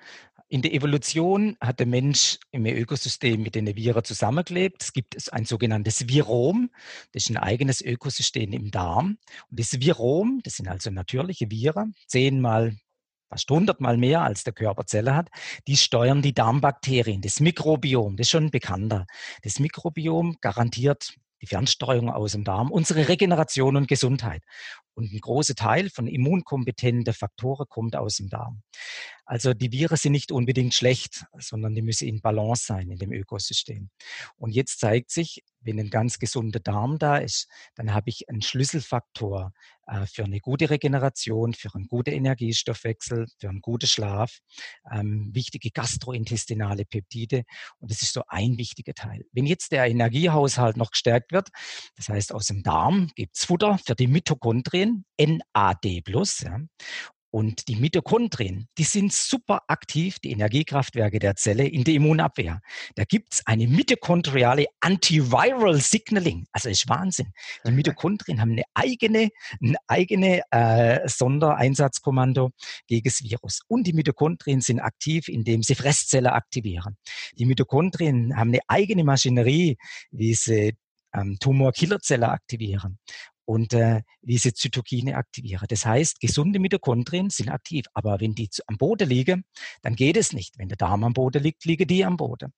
[0.47, 4.81] in der Evolution hat der Mensch im Ökosystem mit den Viren zusammengelebt.
[4.81, 6.69] Es gibt ein sogenanntes Virom,
[7.12, 9.17] das ist ein eigenes Ökosystem im Darm.
[9.49, 12.77] Und das Virom, das sind also natürliche Viren, zehnmal,
[13.29, 15.29] fast hundertmal mehr als der Körper Zelle hat,
[15.67, 19.05] die steuern die Darmbakterien, das Mikrobiom, das ist schon bekannter.
[19.41, 24.43] Das Mikrobiom garantiert die Fernsteuerung aus dem Darm, unsere Regeneration und Gesundheit.
[24.95, 28.62] Und ein großer Teil von immunkompetenten Faktoren kommt aus dem Darm.
[29.25, 33.13] Also die Viren sind nicht unbedingt schlecht, sondern die müssen in Balance sein in dem
[33.13, 33.89] Ökosystem.
[34.36, 38.41] Und jetzt zeigt sich, wenn ein ganz gesunder Darm da ist, dann habe ich einen
[38.41, 39.53] Schlüsselfaktor
[39.88, 44.39] äh, für eine gute Regeneration, für einen guten Energiestoffwechsel, für einen guten Schlaf,
[44.91, 47.43] ähm, wichtige gastrointestinale Peptide.
[47.79, 49.23] Und das ist so ein wichtiger Teil.
[49.32, 51.47] Wenn jetzt der Energiehaushalt noch gestärkt wird,
[51.95, 54.82] das heißt aus dem Darm gibt es Futter für die Mitochondrien,
[55.17, 55.85] NAD+,
[56.43, 56.59] ja,
[57.33, 62.61] und die Mitochondrien, die sind super aktiv, die Energiekraftwerke der Zelle in der Immunabwehr.
[62.93, 66.45] Da gibt's eine mitochondriale Antiviral Signaling.
[66.51, 67.33] Also ist Wahnsinn.
[67.65, 72.51] Die Mitochondrien haben eine eigene, ein eigene äh, Sondereinsatzkommando
[72.85, 73.61] gegen das Virus.
[73.67, 76.97] Und die Mitochondrien sind aktiv, indem sie Fresszellen aktivieren.
[77.39, 79.77] Die Mitochondrien haben eine eigene Maschinerie,
[80.11, 80.75] wie sie
[81.15, 82.99] ähm, Tumorkillerzelle aktivieren
[83.45, 85.65] und äh, diese Zytokine aktivieren.
[85.69, 89.43] Das heißt, gesunde Mitochondrien sind aktiv, aber wenn die am Boden liegen,
[89.82, 90.58] dann geht es nicht.
[90.58, 92.53] Wenn der Darm am Boden liegt, liegen die am Boden.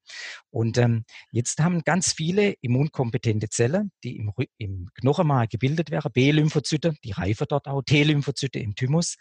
[0.50, 6.96] Und ähm, jetzt haben ganz viele immunkompetente Zellen, die im, im Knochenmark gebildet werden, B-Lymphozyte,
[7.04, 9.16] die reifen dort auch, T-Lymphozyte im Thymus,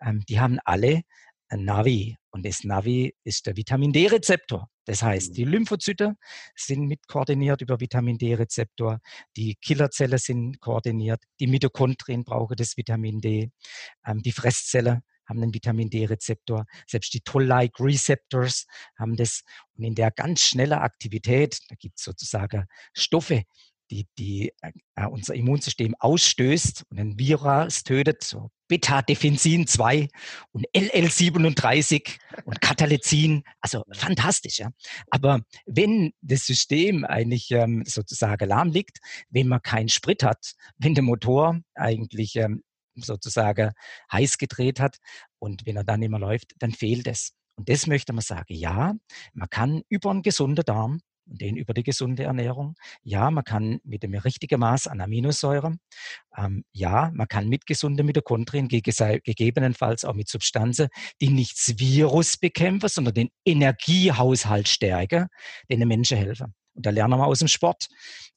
[0.00, 1.02] ähm, die haben alle
[1.48, 2.16] ein Navi.
[2.30, 4.68] Und das Navi ist der Vitamin D-Rezeptor.
[4.84, 5.34] Das heißt, mhm.
[5.34, 6.16] die Lymphozyte
[6.54, 9.00] sind mit koordiniert über Vitamin D-Rezeptor,
[9.36, 13.50] die Killerzellen sind koordiniert, die Mitochondrien brauchen das Vitamin D,
[14.06, 18.66] ähm, die Fresszellen haben einen Vitamin D-Rezeptor, selbst die Toll-like Receptors
[18.98, 19.42] haben das.
[19.74, 23.44] Und in der ganz schnellen Aktivität, da gibt es sozusagen Stoffe,
[23.94, 30.08] die, die äh, äh, unser Immunsystem ausstößt und ein Virus tötet, so Beta-Defensin 2
[30.52, 34.70] und LL37 und Catalyzin, also fantastisch, ja.
[35.10, 38.98] Aber wenn das System eigentlich ähm, sozusagen lahm liegt,
[39.30, 42.64] wenn man keinen Sprit hat, wenn der Motor eigentlich ähm,
[42.96, 43.72] sozusagen
[44.10, 44.98] heiß gedreht hat
[45.38, 47.32] und wenn er dann immer läuft, dann fehlt es.
[47.56, 48.94] Und das möchte man sagen, ja,
[49.32, 52.74] man kann über einen gesunden Darm und den über die gesunde Ernährung.
[53.02, 55.80] Ja, man kann mit dem richtigen Maß an Aminosäuren.
[56.36, 60.88] Ähm, ja, man kann mit gesunden Mitochondrien, gegebenenfalls auch mit Substanzen,
[61.20, 65.28] die nicht das Virus bekämpfen, sondern den Energiehaushalt stärken,
[65.70, 66.54] den Menschen helfen.
[66.74, 67.88] Und da lernen wir aus dem Sport.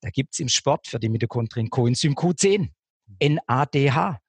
[0.02, 2.70] Da gibt es im Sport für die Mitochondrien Coenzym Q10,
[3.20, 4.20] NADH.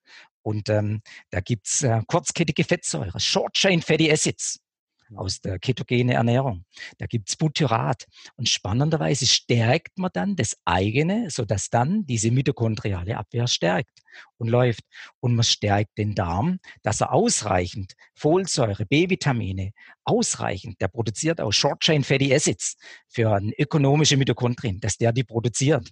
[0.42, 4.60] Und ähm, da gibt's äh, kurzkettige Fettsäure, Short Chain Fatty Acids
[5.16, 6.64] aus der ketogenen Ernährung.
[6.98, 8.06] Da gibt's Butyrat.
[8.36, 14.00] Und spannenderweise stärkt man dann das eigene, sodass dann diese mitochondriale Abwehr stärkt
[14.36, 14.82] und läuft.
[15.20, 19.72] Und man stärkt den Darm, dass er ausreichend Folsäure, B-Vitamine,
[20.04, 22.76] ausreichend, der produziert auch Short-Chain Fatty Acids
[23.08, 25.90] für ökonomische Mitochondrien, dass der die produziert.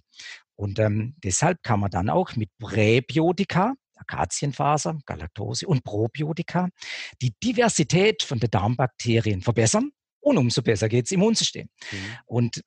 [0.55, 6.69] Und ähm, deshalb kann man dann auch mit Präbiotika, Akazienfaser, Galaktose und Probiotika
[7.21, 11.69] die Diversität von den Darmbakterien verbessern und umso besser geht es Immunsystem.
[11.91, 11.97] Mhm.
[12.25, 12.61] Und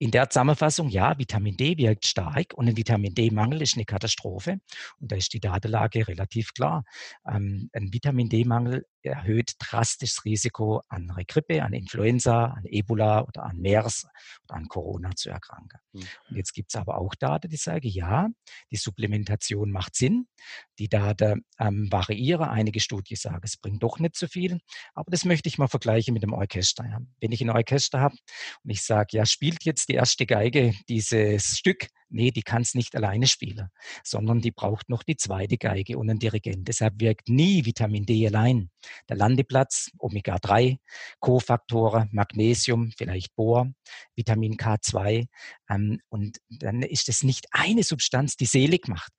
[0.00, 4.60] in der Zusammenfassung, ja, Vitamin D wirkt stark und ein Vitamin D-Mangel ist eine Katastrophe.
[5.00, 6.84] Und da ist die Datenlage relativ klar.
[7.26, 13.22] Ähm, ein Vitamin D-Mangel erhöht drastisch das Risiko, an eine Grippe, an Influenza, an Ebola
[13.22, 14.06] oder an MERS
[14.44, 15.80] oder an Corona zu erkranken.
[15.92, 16.06] Mhm.
[16.28, 18.28] Und jetzt gibt es aber auch Daten, die sagen, ja,
[18.70, 20.28] die Supplementation macht Sinn.
[20.78, 22.48] Die Daten ähm, variieren.
[22.48, 24.60] Einige Studien sagen, es bringt doch nicht so viel.
[24.94, 26.84] Aber das möchte ich mal vergleichen mit dem Orchester.
[27.20, 28.16] Wenn ich ein Orchester habe
[28.62, 32.74] und ich sage, ja, spielt jetzt die erste Geige dieses Stück, nee, die kann es
[32.74, 33.68] nicht alleine spielen,
[34.02, 36.68] sondern die braucht noch die zweite Geige und einen Dirigent.
[36.68, 38.70] Deshalb wirkt nie Vitamin D allein.
[39.08, 40.78] Der Landeplatz, Omega-3,
[41.20, 43.72] Kofaktoren, Magnesium, vielleicht Bohr,
[44.14, 45.26] Vitamin K2.
[45.68, 49.12] Ähm, und dann ist es nicht eine Substanz, die selig macht.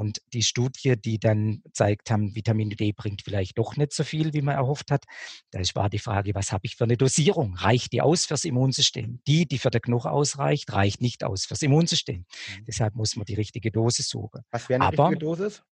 [0.00, 4.32] Und die Studie, die dann zeigt haben, Vitamin D bringt vielleicht doch nicht so viel,
[4.32, 5.04] wie man erhofft hat,
[5.50, 7.54] da war die Frage, was habe ich für eine Dosierung?
[7.56, 9.20] Reicht die aus fürs Immunsystem?
[9.26, 12.20] Die, die für den Knochen ausreicht, reicht nicht aus fürs Immunsystem.
[12.20, 12.64] Mhm.
[12.64, 14.40] Deshalb muss man die richtige Dosis suchen.
[14.50, 15.62] Was wäre eine Aber, richtige Dosis,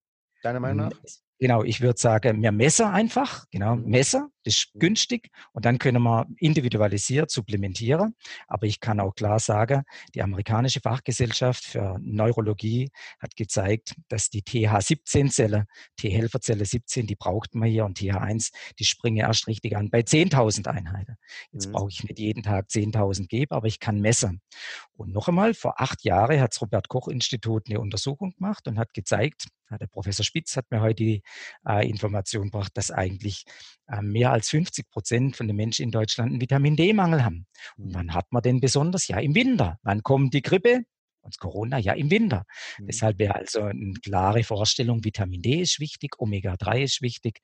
[0.43, 1.01] deiner Meinung nach?
[1.39, 3.87] Genau, ich würde sagen, mehr Messer einfach, genau, mhm.
[3.87, 4.81] Messer, ist mhm.
[4.81, 8.15] günstig und dann können wir individualisiert supplementieren.
[8.49, 9.85] Aber ich kann auch klar sagen,
[10.15, 17.69] die amerikanische Fachgesellschaft für Neurologie hat gezeigt, dass die TH17-Zelle, T-Helferzelle 17, die braucht man
[17.69, 21.17] hier und TH1, die springen erst richtig an bei 10.000 Einheiten.
[21.53, 21.73] Jetzt mhm.
[21.73, 24.41] brauche ich nicht jeden Tag 10.000 geben, aber ich kann messen.
[24.95, 29.49] Und noch einmal, vor acht Jahren hat das Robert-Koch-Institut eine Untersuchung gemacht und hat gezeigt,
[29.77, 31.23] der Professor Spitz hat mir heute die
[31.67, 33.45] äh, Information gebracht, dass eigentlich
[34.03, 37.47] mehr als 50 Prozent von den Menschen in Deutschland einen Vitamin D-Mangel haben.
[37.77, 37.95] Und mhm.
[37.95, 39.09] wann hat man den besonders?
[39.09, 39.79] Ja, im Winter.
[39.83, 40.85] Wann kommt die Grippe?
[41.21, 42.45] Und Corona ja im Winter.
[42.79, 42.87] Mhm.
[42.87, 47.41] Deshalb wäre also eine klare Vorstellung, Vitamin D ist wichtig, Omega-3 ist wichtig.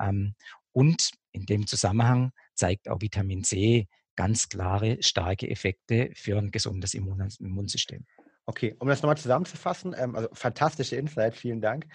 [0.00, 0.34] Ähm,
[0.72, 6.94] und in dem Zusammenhang zeigt auch Vitamin C ganz klare, starke Effekte für ein gesundes
[6.94, 8.04] Immunsystem.
[8.46, 11.86] Okay, um das nochmal zusammenzufassen, ähm, also fantastische Insight, vielen Dank.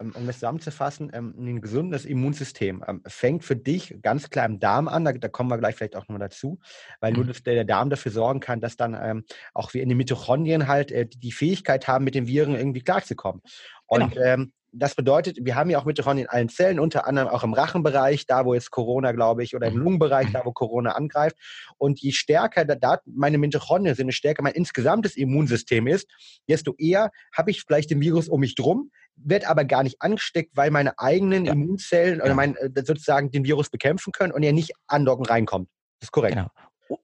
[0.00, 4.58] Ähm, um das zusammenzufassen, ähm, ein gesundes Immunsystem ähm, fängt für dich ganz klar im
[4.58, 6.58] Darm an, da, da kommen wir gleich vielleicht auch nochmal dazu,
[7.00, 7.32] weil nur mhm.
[7.44, 11.32] der Darm dafür sorgen kann, dass dann auch wir in den Mitochondrien halt äh, die
[11.32, 13.42] Fähigkeit haben, mit den Viren irgendwie klarzukommen.
[13.86, 14.44] Und genau.
[14.72, 18.26] das bedeutet, wir haben ja auch Mitochondrien in allen Zellen, unter anderem auch im Rachenbereich,
[18.26, 19.82] da wo jetzt Corona, glaube ich, oder im mhm.
[19.82, 21.36] Lungenbereich, da wo Corona angreift.
[21.78, 26.08] Und je stärker da meine Mitochondrien sind, je stärker mein insgesamtes Immunsystem ist,
[26.48, 30.52] desto eher habe ich vielleicht den Virus um mich drum, wird aber gar nicht angesteckt,
[30.54, 31.52] weil meine eigenen ja.
[31.52, 35.68] Immunzellen oder mein, äh, sozusagen den Virus bekämpfen können und er nicht andocken reinkommt.
[36.00, 36.36] Das ist korrekt.
[36.36, 36.48] Genau.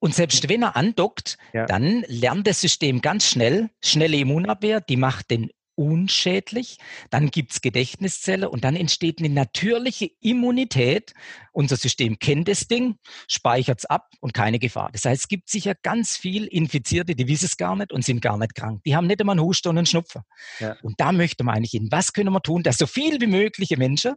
[0.01, 1.67] Und selbst wenn er andockt, ja.
[1.67, 6.79] dann lernt das System ganz schnell, schnelle Immunabwehr, die macht den unschädlich.
[7.11, 11.13] Dann gibt's Gedächtniszelle und dann entsteht eine natürliche Immunität.
[11.53, 12.97] Unser System kennt das Ding,
[13.29, 14.91] speichert's ab und keine Gefahr.
[14.93, 18.21] Das heißt, es gibt sicher ganz viel Infizierte, die wissen es gar nicht und sind
[18.21, 18.83] gar nicht krank.
[18.85, 20.25] Die haben nicht immer einen Husten und einen Schnupfer.
[20.59, 20.77] Ja.
[20.83, 23.77] Und da möchte man eigentlich hin, was können wir tun, dass so viel wie mögliche
[23.77, 24.15] Menschen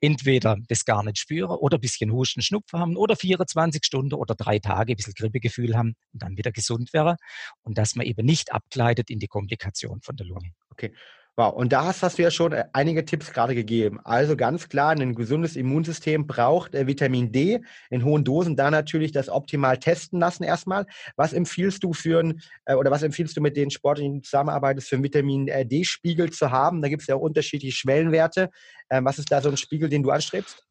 [0.00, 4.34] entweder das gar nicht spüren oder ein bisschen Husten, Schnupfer haben oder 24 Stunden oder
[4.34, 7.16] drei Tage ein bisschen Grippegefühl haben und dann wieder gesund wäre
[7.62, 10.52] und dass man eben nicht abgleitet in die Komplikation von der Lunge.
[10.70, 10.94] Okay.
[11.34, 13.98] Wow, und da hast, hast du ja schon äh, einige Tipps gerade gegeben.
[14.04, 18.54] Also ganz klar, ein gesundes Immunsystem braucht äh, Vitamin D in hohen Dosen.
[18.54, 20.84] Da natürlich das optimal testen lassen erstmal.
[21.16, 24.96] Was empfiehlst du für ein, äh, oder was empfiehlst du mit den Sportlichen zusammenarbeitest, für
[24.96, 26.82] einen Vitamin äh, D-Spiegel zu haben?
[26.82, 28.50] Da gibt es ja auch unterschiedliche Schwellenwerte.
[28.90, 30.66] Ähm, was ist da so ein Spiegel, den du anstrebst?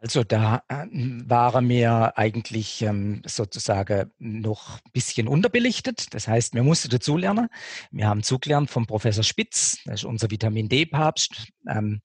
[0.00, 6.14] Also da äh, war mir eigentlich ähm, sozusagen noch ein bisschen unterbelichtet.
[6.14, 7.48] Das heißt, wir mussten dazulernen.
[7.90, 11.48] Wir haben zugelernt vom Professor Spitz, das ist unser Vitamin D-Papst.
[11.68, 12.00] Ähm,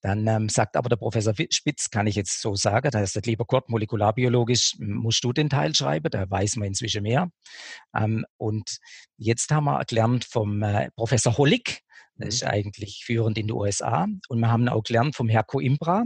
[0.00, 3.44] Dann ähm, sagt aber der Professor Spitz, kann ich jetzt so sagen, da ist lieber
[3.44, 7.30] Kurt, molekularbiologisch musst du den Teil schreiben, da weiß man inzwischen mehr.
[8.36, 8.78] Und
[9.16, 11.82] jetzt haben wir gelernt vom äh, Professor Hollig,
[12.18, 12.50] das ist mhm.
[12.50, 14.06] eigentlich führend in den USA.
[14.28, 16.04] Und wir haben auch gelernt vom Herr Coimbra,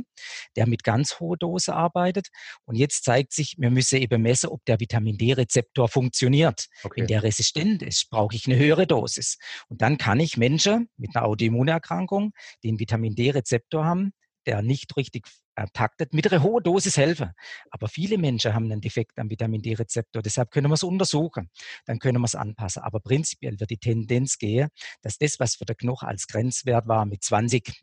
[0.56, 2.28] der mit ganz hoher Dose arbeitet.
[2.64, 6.66] Und jetzt zeigt sich, wir müssen eben messen, ob der Vitamin D-Rezeptor funktioniert.
[6.82, 7.00] Okay.
[7.00, 9.38] Wenn der resistent ist, brauche ich eine höhere Dosis.
[9.68, 14.12] Und dann kann ich Menschen mit einer Autoimmunerkrankung, die einen Vitamin D-Rezeptor haben,
[14.46, 15.26] der nicht richtig
[15.72, 17.32] taktet, mit einer hohen Dosis helfen.
[17.70, 21.50] Aber viele Menschen haben einen Defekt am Vitamin D-Rezeptor, deshalb können wir es untersuchen.
[21.86, 22.82] Dann können wir es anpassen.
[22.82, 24.68] Aber prinzipiell wird die Tendenz gehen,
[25.02, 27.82] dass das, was für den Knochen als Grenzwert war mit 20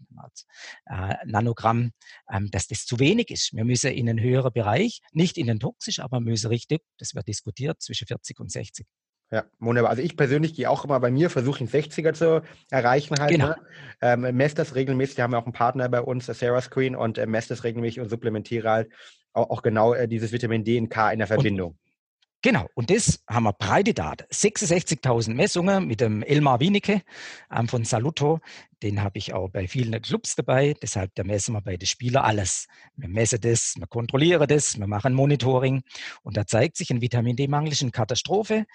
[0.85, 1.91] äh, Nanogramm,
[2.31, 3.53] ähm, dass das zu wenig ist.
[3.53, 7.15] Wir müssen in einen höheren Bereich, nicht in den toxisch, aber wir müssen richtig, das
[7.15, 8.85] wird diskutiert, zwischen 40 und 60.
[9.29, 9.89] Ja, wunderbar.
[9.89, 13.31] Also ich persönlich gehe auch immer bei mir, versuche den 60er zu erreichen halt.
[13.31, 13.47] Genau.
[13.47, 13.57] Ne?
[14.01, 17.17] Ähm, messe das regelmäßig, wir haben ja auch einen Partner bei uns, Sarah Screen, und
[17.17, 18.89] äh, messe das regelmäßig und supplementiere halt
[19.33, 21.71] auch, auch genau äh, dieses Vitamin D und K in der Verbindung.
[21.71, 21.77] Und,
[22.41, 24.25] genau, und das haben wir breite Daten.
[24.31, 27.01] 66.000 Messungen mit dem Elmar Wienicke
[27.53, 28.39] ähm, von Saluto.
[28.81, 30.73] Den habe ich auch bei vielen Clubs dabei.
[30.81, 32.67] Deshalb, da messen wir bei den Spielern alles.
[32.95, 35.81] Wir messen das, wir kontrollieren das, wir machen Monitoring.
[36.23, 38.65] Und da zeigt sich ein Vitamin D-Mangel ist eine Katastrophe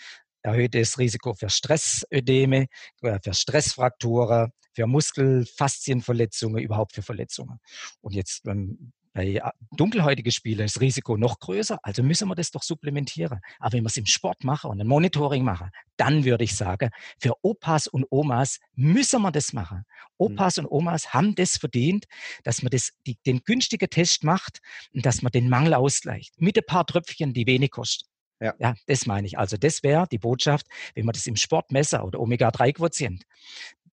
[0.43, 2.67] erhöhtes Risiko für Stressödeme,
[3.03, 7.59] äh, für Stressfrakturen, für Muskelfaszienverletzungen, überhaupt für Verletzungen.
[8.01, 9.41] Und jetzt ähm, bei äh,
[9.73, 13.41] dunkelhäutigen Spielern ist das Risiko noch größer, also müssen wir das doch supplementieren.
[13.59, 16.91] Aber wenn wir es im Sport machen und ein Monitoring machen, dann würde ich sagen,
[17.21, 19.79] für Opas und Omas müssen wir das machen.
[19.79, 19.85] Mhm.
[20.19, 20.65] Opas mhm.
[20.65, 22.07] und Omas haben das verdient,
[22.45, 24.61] dass man das, die, den günstigen Test macht
[24.95, 26.41] und dass man den Mangel ausgleicht.
[26.41, 28.12] Mit ein paar Tröpfchen, die wenig kosten.
[28.43, 28.55] Ja.
[28.59, 29.39] ja, das meine ich.
[29.39, 33.23] Also das wäre die Botschaft, wenn man das im Sportmesser oder Omega-3-Quotient,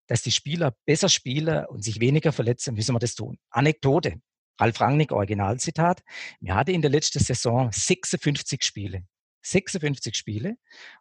[0.07, 3.37] dass die Spieler besser spielen und sich weniger verletzen, müssen wir das tun.
[3.51, 4.19] Anekdote.
[4.59, 6.01] Ralf Rangnick, Originalzitat.
[6.41, 9.03] Wir hatten in der letzten Saison 56 Spiele.
[9.41, 10.57] 56 Spiele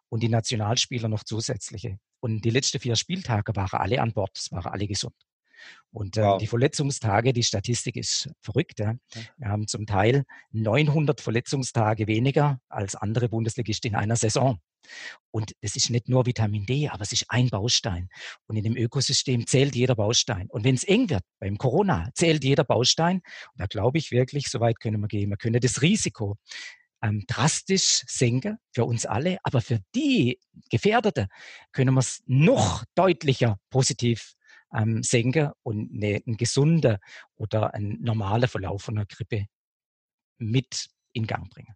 [0.07, 1.99] und die Nationalspieler noch zusätzliche.
[2.21, 5.15] Und die letzten vier Spieltage waren alle an Bord, es waren alle gesund.
[5.91, 6.37] Und äh, wow.
[6.37, 8.79] die Verletzungstage, die Statistik ist verrückt.
[8.79, 8.95] Ja.
[9.37, 14.59] Wir haben zum Teil 900 Verletzungstage weniger als andere Bundesligisten in einer Saison.
[15.31, 18.09] Und das ist nicht nur Vitamin D, aber es ist ein Baustein.
[18.47, 20.47] Und in dem Ökosystem zählt jeder Baustein.
[20.49, 23.17] Und wenn es eng wird, beim Corona, zählt jeder Baustein.
[23.17, 25.29] Und da glaube ich wirklich, so weit können wir gehen.
[25.29, 26.37] Wir können das Risiko
[27.01, 31.27] ähm, drastisch senken für uns alle, aber für die Gefährdete
[31.71, 34.33] können wir es noch deutlicher positiv
[34.73, 36.99] ähm, senken und eine, ein gesunder
[37.35, 39.45] oder ein normaler Verlauf von einer Grippe
[40.37, 41.75] mit in Gang bringen.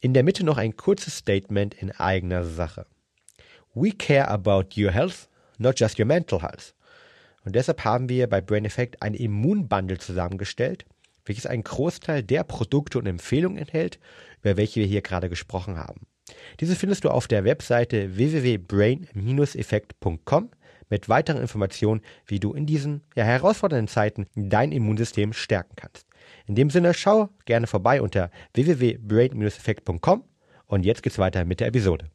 [0.00, 2.86] In der Mitte noch ein kurzes Statement in eigener Sache.
[3.74, 5.28] We care about your health,
[5.58, 6.74] not just your mental health.
[7.44, 10.86] Und deshalb haben wir bei Brain Effect ein Immunbundle zusammengestellt,
[11.24, 13.98] welches einen Großteil der Produkte und Empfehlungen enthält,
[14.40, 16.06] über welche wir hier gerade gesprochen haben.
[16.60, 20.50] Diese findest du auf der Webseite www.brain-effekt.com
[20.92, 26.06] mit weiteren Informationen, wie du in diesen ja, herausfordernden Zeiten dein Immunsystem stärken kannst.
[26.46, 30.22] In dem Sinne, schau gerne vorbei unter www.brain-effekt.com
[30.66, 32.10] und jetzt geht's weiter mit der Episode.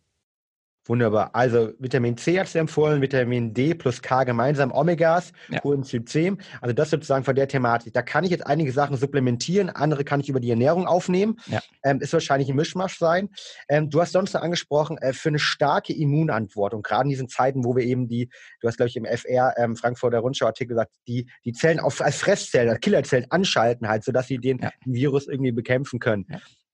[0.88, 1.32] Wunderbar.
[1.34, 5.60] Also Vitamin C hat du empfohlen, Vitamin D plus K gemeinsam, Omegas, ja.
[5.60, 6.34] Coenzym C.
[6.62, 7.94] Also das sozusagen von der Thematik.
[7.94, 11.40] Da kann ich jetzt einige Sachen supplementieren, andere kann ich über die Ernährung aufnehmen.
[11.48, 11.60] Ja.
[11.84, 13.30] Ähm, ist wahrscheinlich ein Mischmasch sein.
[13.68, 17.28] Ähm, du hast sonst noch angesprochen, äh, für eine starke Immunantwort und gerade in diesen
[17.28, 18.30] Zeiten, wo wir eben die,
[18.62, 22.18] du hast glaube ich im FR ähm, Frankfurter Rundschau-Artikel gesagt, die, die Zellen auf, als
[22.18, 24.72] Fresszellen, als Killerzellen anschalten halt, sodass sie den, ja.
[24.86, 26.26] Virus irgendwie bekämpfen können.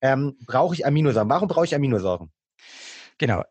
[0.01, 1.29] Ähm, brauche ich Aminosäuren?
[1.29, 2.31] Warum brauche ich Aminosäuren?
[3.17, 3.43] Genau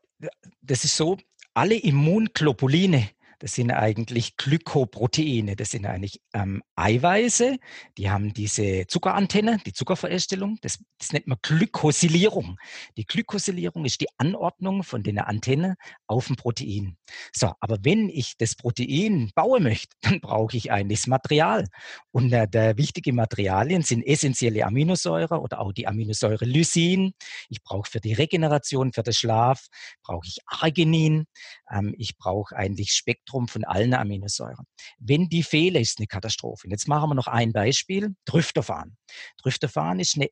[0.62, 1.18] das ist so,
[1.54, 3.10] alle Immunglobuline
[3.42, 5.56] das sind eigentlich Glykoproteine.
[5.56, 7.58] Das sind eigentlich ähm, Eiweiße,
[7.98, 10.58] die haben diese Zuckerantenne, die Zuckerverstellung.
[10.60, 12.56] Das, das nennt man Glykosylierung.
[12.96, 15.74] Die Glykosylierung ist die Anordnung von den Antennen
[16.06, 16.96] auf ein Protein.
[17.32, 21.66] So, aber wenn ich das Protein bauen möchte, dann brauche ich eigentlich das Material.
[22.12, 27.12] Und äh, der wichtige Materialien sind essentielle Aminosäure oder auch die Aminosäure Lysin.
[27.48, 29.66] Ich brauche für die Regeneration, für den Schlaf,
[30.04, 31.26] brauche ich Arginin.
[31.68, 34.66] Ähm, ich brauche eigentlich Spektrum Spektrum von allen Aminosäuren.
[34.98, 36.66] Wenn die fehlen, ist eine Katastrophe.
[36.66, 38.14] Und jetzt machen wir noch ein Beispiel.
[38.26, 38.96] Tryptophan.
[39.38, 40.28] Tryptophan ist eine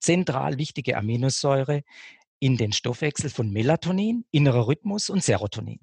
[0.00, 1.82] zentral wichtige Aminosäure
[2.38, 5.80] in den Stoffwechsel von Melatonin, innerer Rhythmus und Serotonin.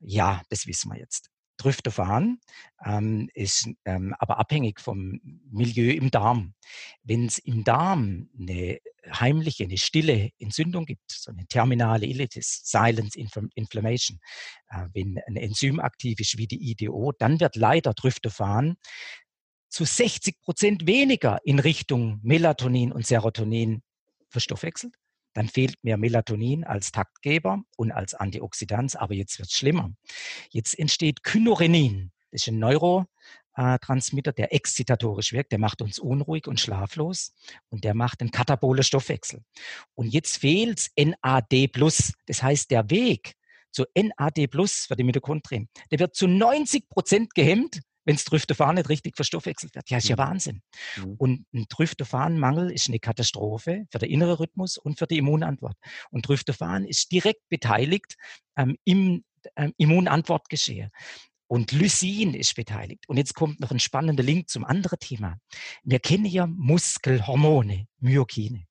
[0.00, 1.30] Ja, das wissen wir jetzt.
[1.56, 2.38] Tryptophan
[2.84, 6.54] ähm, ist ähm, aber abhängig vom Milieu im Darm.
[7.04, 8.80] Wenn es im Darm eine
[9.20, 14.18] heimliche, eine stille Entzündung gibt, so eine terminale Ilitis, Silent Inflammation,
[14.68, 18.76] äh, wenn ein Enzym aktiv ist wie die IDO, dann wird leider Tryptophan
[19.68, 23.82] zu 60 Prozent weniger in Richtung Melatonin und Serotonin
[24.28, 24.94] verstoffwechselt.
[25.32, 29.90] Dann fehlt mir Melatonin als Taktgeber und als Antioxidant, aber jetzt wird es schlimmer.
[30.50, 32.12] Jetzt entsteht Kynurenin.
[32.30, 32.60] Das ist ein
[33.56, 35.52] Neurotransmitter, der exzitatorisch wirkt.
[35.52, 37.34] Der macht uns unruhig und schlaflos
[37.70, 39.42] und der macht einen katabolen Stoffwechsel.
[39.94, 41.70] Und jetzt fehlt NAD+.
[42.26, 43.34] Das heißt, der Weg
[43.70, 48.74] zu NAD Plus für die Mitochondrien, der wird zu 90 Prozent gehemmt, wenn das Tryptophan
[48.74, 49.88] nicht richtig verstoffwechselt wird.
[49.88, 50.20] Ja, ist ja mhm.
[50.20, 50.62] Wahnsinn.
[50.96, 51.14] Mhm.
[51.16, 55.76] Und ein Tryptophanmangel ist eine Katastrophe für den inneren Rhythmus und für die Immunantwort.
[56.10, 58.16] Und Tryptophan ist direkt beteiligt
[58.56, 59.24] ähm, im
[59.56, 60.90] ähm, Immunantwortgeschehen.
[61.46, 63.08] Und Lysin ist beteiligt.
[63.08, 65.38] Und jetzt kommt noch ein spannender Link zum anderen Thema.
[65.82, 68.66] Wir kennen ja Muskelhormone, Myokine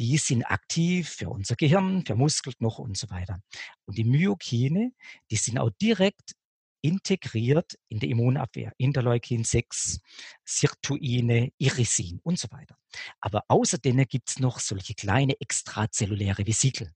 [0.00, 3.42] die sind aktiv für unser Gehirn, für Muskelknochen und so weiter.
[3.84, 4.92] Und die Myokine,
[5.30, 6.32] die sind auch direkt
[6.80, 8.72] integriert in die Immunabwehr.
[8.78, 10.00] Interleukin 6,
[10.42, 12.78] Sirtuine, Irisin und so weiter.
[13.20, 16.90] Aber außer denen gibt es noch solche kleine extrazelluläre Vesikel.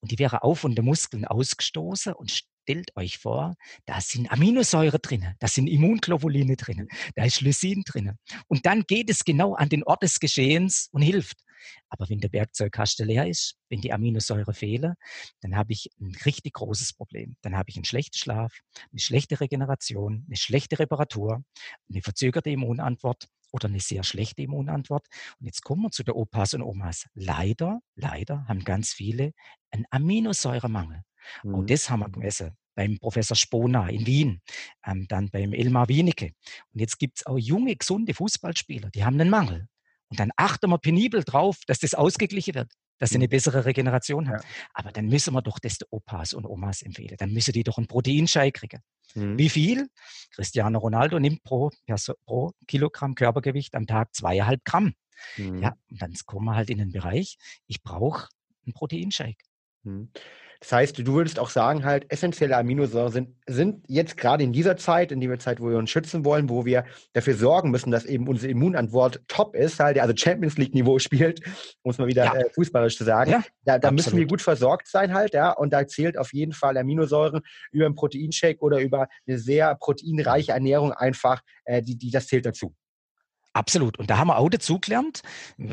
[0.00, 3.54] Und die wäre auch von den Muskeln ausgestoßen und stellt euch vor,
[3.86, 8.16] da sind Aminosäure drin, da sind Immunglobuline drin, da ist Lysin drin.
[8.48, 11.38] Und dann geht es genau an den Ort des Geschehens und hilft.
[11.88, 14.94] Aber wenn der Werkzeugkasten leer ist, wenn die Aminosäure fehlen,
[15.40, 17.36] dann habe ich ein richtig großes Problem.
[17.42, 21.44] Dann habe ich einen schlechten Schlaf, eine schlechte Regeneration, eine schlechte Reparatur,
[21.88, 25.06] eine verzögerte Immunantwort oder eine sehr schlechte Immunantwort.
[25.38, 27.06] Und jetzt kommen wir zu der Opas und Omas.
[27.14, 29.32] Leider, leider haben ganz viele
[29.70, 31.02] einen Aminosäuremangel.
[31.42, 31.54] Mhm.
[31.54, 34.40] Und das haben wir gemessen beim Professor Spona in Wien,
[34.86, 36.32] ähm, dann beim Elmar Wienicke.
[36.72, 39.68] Und jetzt gibt es auch junge, gesunde Fußballspieler, die haben einen Mangel.
[40.08, 43.30] Und dann achten wir penibel drauf, dass das ausgeglichen wird, dass sie eine mhm.
[43.30, 44.42] bessere Regeneration haben.
[44.42, 44.68] Ja.
[44.74, 47.16] Aber dann müssen wir doch das den Opas und Omas empfehlen.
[47.18, 48.80] Dann müssen die doch einen Proteinschei kriegen.
[49.14, 49.38] Mhm.
[49.38, 49.88] Wie viel?
[50.30, 51.70] Cristiano Ronaldo nimmt pro,
[52.24, 54.92] pro Kilogramm Körpergewicht am Tag zweieinhalb Gramm.
[55.36, 55.62] Mhm.
[55.62, 58.28] Ja, und dann kommen wir halt in den Bereich, ich brauche
[58.66, 59.42] einen Proteinshake.
[59.82, 60.10] Mhm.
[60.62, 64.76] Das heißt, du würdest auch sagen, halt, essentielle Aminosäuren sind, sind jetzt gerade in dieser
[64.76, 68.04] Zeit, in dieser Zeit, wo wir uns schützen wollen, wo wir dafür sorgen müssen, dass
[68.04, 71.40] eben unsere Immunantwort top ist, halt, also Champions League-Niveau spielt,
[71.82, 72.34] um es mal wieder ja.
[72.36, 73.32] äh, fußballisch zu sagen.
[73.32, 75.50] Ja, da, da müssen wir gut versorgt sein halt, ja.
[75.50, 77.40] Und da zählt auf jeden Fall Aminosäuren
[77.72, 82.46] über einen Proteinshake oder über eine sehr proteinreiche Ernährung einfach, äh, die, die, das zählt
[82.46, 82.72] dazu.
[83.54, 83.98] Absolut.
[83.98, 85.22] Und da haben wir auch dazugelernt.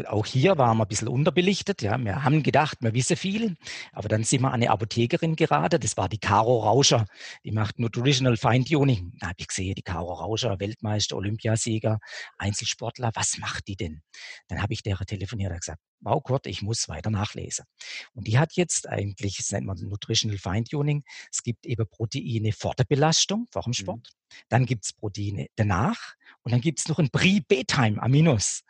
[0.08, 1.82] Auch hier waren wir ein bisschen unterbelichtet.
[1.82, 3.56] Ja, wir haben gedacht, wir wissen viel.
[3.94, 5.80] Aber dann sind wir an eine Apothekerin geraten.
[5.80, 7.06] Das war die Caro Rauscher.
[7.46, 9.14] Die macht Nutritional Fine Tuning.
[9.20, 12.00] Da habe ich gesehen, die Caro Rauscher, Weltmeister, Olympiasieger,
[12.38, 13.12] Einzelsportler.
[13.14, 14.02] Was macht die denn?
[14.50, 17.66] Dann habe ich der telefoniert und gesagt, wow, Kurt, ich muss weiter nachlesen.
[18.14, 21.04] Und die hat jetzt eigentlich, das nennt man Nutritional Fine Tuning.
[21.32, 23.74] Es gibt eben Proteine vor der Belastung, vor dem mhm.
[23.74, 24.10] Sport.
[24.10, 24.36] Mhm.
[24.50, 28.64] Dann gibt es Proteine danach und dann gibt es noch ein Pre-Bedtime-Aminos.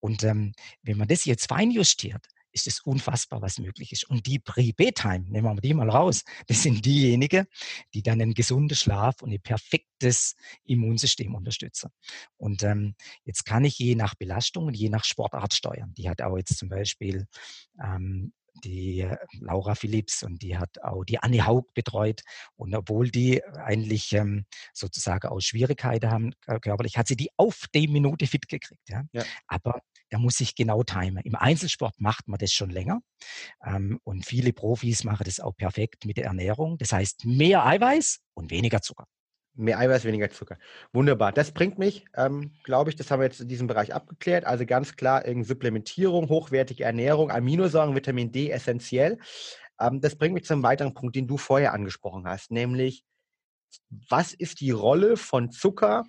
[0.00, 0.52] Und ähm,
[0.82, 4.08] wenn man das jetzt feinjustiert, ist es unfassbar, was möglich ist.
[4.08, 7.46] Und die Pre-Bedtime, nehmen wir die mal raus, das sind diejenigen,
[7.94, 11.90] die dann einen gesunden Schlaf und ein perfektes Immunsystem unterstützen.
[12.36, 15.94] Und ähm, jetzt kann ich je nach Belastung und je nach Sportart steuern.
[15.96, 17.26] Die hat auch jetzt zum Beispiel
[17.82, 18.32] ähm,
[18.64, 19.08] die
[19.40, 22.22] Laura Philipps und die hat auch die Anne Haug betreut.
[22.56, 27.66] Und obwohl die eigentlich ähm, sozusagen auch Schwierigkeiten haben äh, körperlich, hat sie die auf
[27.74, 28.88] die Minute fit gekriegt.
[28.88, 29.04] Ja?
[29.12, 29.24] ja.
[29.46, 31.22] Aber da muss ich genau timen.
[31.24, 33.00] Im Einzelsport macht man das schon länger.
[33.64, 36.78] Ähm, und viele Profis machen das auch perfekt mit der Ernährung.
[36.78, 39.06] Das heißt mehr Eiweiß und weniger Zucker.
[39.54, 40.58] Mehr Eiweiß, weniger Zucker.
[40.92, 41.32] Wunderbar.
[41.32, 44.44] Das bringt mich, ähm, glaube ich, das haben wir jetzt in diesem Bereich abgeklärt.
[44.44, 49.18] Also ganz klar, Supplementierung, hochwertige Ernährung, Aminosäuren, Vitamin D essentiell.
[49.80, 53.04] Ähm, das bringt mich zu einem weiteren Punkt, den du vorher angesprochen hast, nämlich
[54.08, 56.04] was ist die Rolle von Zucker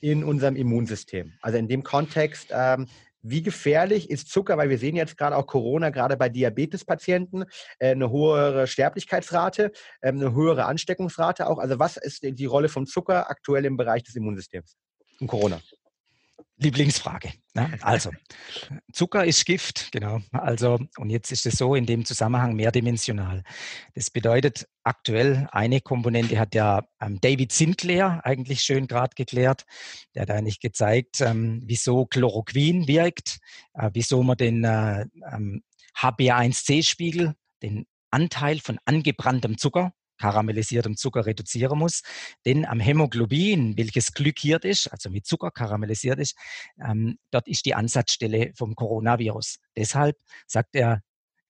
[0.00, 1.34] in unserem Immunsystem?
[1.40, 2.88] Also in dem Kontext, ähm,
[3.28, 7.44] wie gefährlich ist Zucker, weil wir sehen jetzt gerade auch Corona, gerade bei Diabetespatienten,
[7.78, 11.58] äh, eine höhere Sterblichkeitsrate, ähm, eine höhere Ansteckungsrate auch.
[11.58, 14.76] Also was ist die Rolle von Zucker aktuell im Bereich des Immunsystems
[15.20, 15.60] und Corona?
[16.58, 17.32] Lieblingsfrage.
[17.54, 17.78] Ne?
[17.82, 18.10] Also,
[18.92, 20.20] Zucker ist Gift, genau.
[20.32, 23.42] Also, und jetzt ist es so in dem Zusammenhang mehrdimensional.
[23.94, 29.64] Das bedeutet, aktuell eine Komponente hat ja ähm, David Sinclair eigentlich schön gerade geklärt.
[30.14, 33.38] Der hat eigentlich gezeigt, ähm, wieso Chloroquin wirkt,
[33.74, 35.62] äh, wieso man den äh, ähm,
[35.98, 42.02] HbA1c-Spiegel, den Anteil von angebranntem Zucker, karamellisiertem Zucker reduzieren muss.
[42.44, 46.36] Denn am Hämoglobin, welches glykiert ist, also mit Zucker karamellisiert ist,
[46.84, 49.58] ähm, dort ist die Ansatzstelle vom Coronavirus.
[49.76, 51.02] Deshalb sagt er,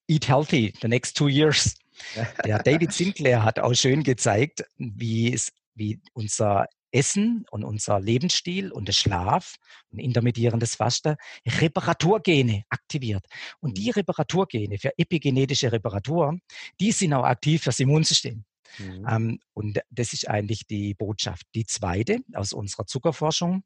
[0.08, 1.74] eat healthy the next two years.
[2.44, 8.72] Der David Sinclair hat auch schön gezeigt, wie es wie unser Essen und unser Lebensstil
[8.72, 9.56] und der Schlaf
[9.90, 13.24] und intermittierendes Fasten Reparaturgene aktiviert.
[13.60, 16.38] Und die Reparaturgene für epigenetische Reparatur,
[16.80, 18.44] die sind auch aktiv fürs Immunsystem.
[18.78, 19.06] Mhm.
[19.08, 21.46] Ähm, und das ist eigentlich die Botschaft.
[21.54, 23.64] Die zweite aus unserer Zuckerforschung,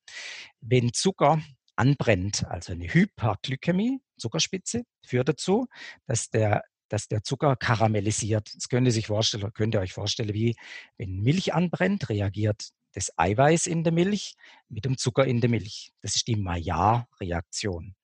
[0.61, 1.41] wenn Zucker
[1.77, 5.67] anbrennt, also eine Hyperglykämie, Zuckerspitze, führt dazu,
[6.07, 8.53] dass der dass der Zucker karamellisiert.
[8.53, 10.57] Das könnt ihr sich vorstellen, könnt ihr euch vorstellen, wie
[10.99, 14.35] wenn Milch anbrennt, reagiert das Eiweiß in der Milch
[14.69, 15.93] mit dem Zucker in der Milch.
[16.01, 17.95] Das ist die Maillard-Reaktion.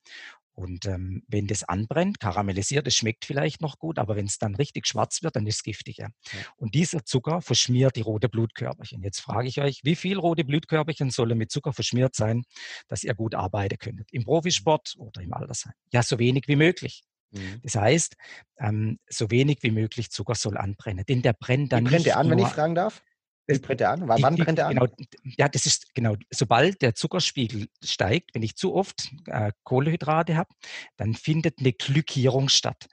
[0.57, 4.55] Und ähm, wenn das anbrennt, karamellisiert, es schmeckt vielleicht noch gut, aber wenn es dann
[4.55, 5.99] richtig schwarz wird, dann ist es giftig.
[5.99, 6.09] Ja.
[6.57, 9.03] Und dieser Zucker verschmiert die rote Blutkörperchen.
[9.03, 12.45] Jetzt frage ich euch, wie viel rote Blutkörperchen sollen mit Zucker verschmiert sein,
[12.89, 14.11] dass ihr gut arbeiten könnt?
[14.13, 15.75] Im Profisport oder im Altersheim?
[15.93, 17.03] Ja, so wenig wie möglich.
[17.33, 17.61] Mhm.
[17.63, 18.17] Das heißt,
[18.59, 21.05] ähm, so wenig wie möglich Zucker soll anbrennen.
[21.07, 21.85] Denn der brennt dann.
[21.85, 23.03] Wie brennt der an, wenn ich fragen darf?
[23.47, 24.09] Wie brennt der an?
[24.09, 24.75] Wann brennt der an?
[24.75, 24.87] Genau,
[25.23, 30.51] ja, das ist genau, sobald der Zuckerspiegel steigt, wenn ich zu oft äh, Kohlenhydrate habe,
[30.97, 32.89] dann findet eine Glykierung statt.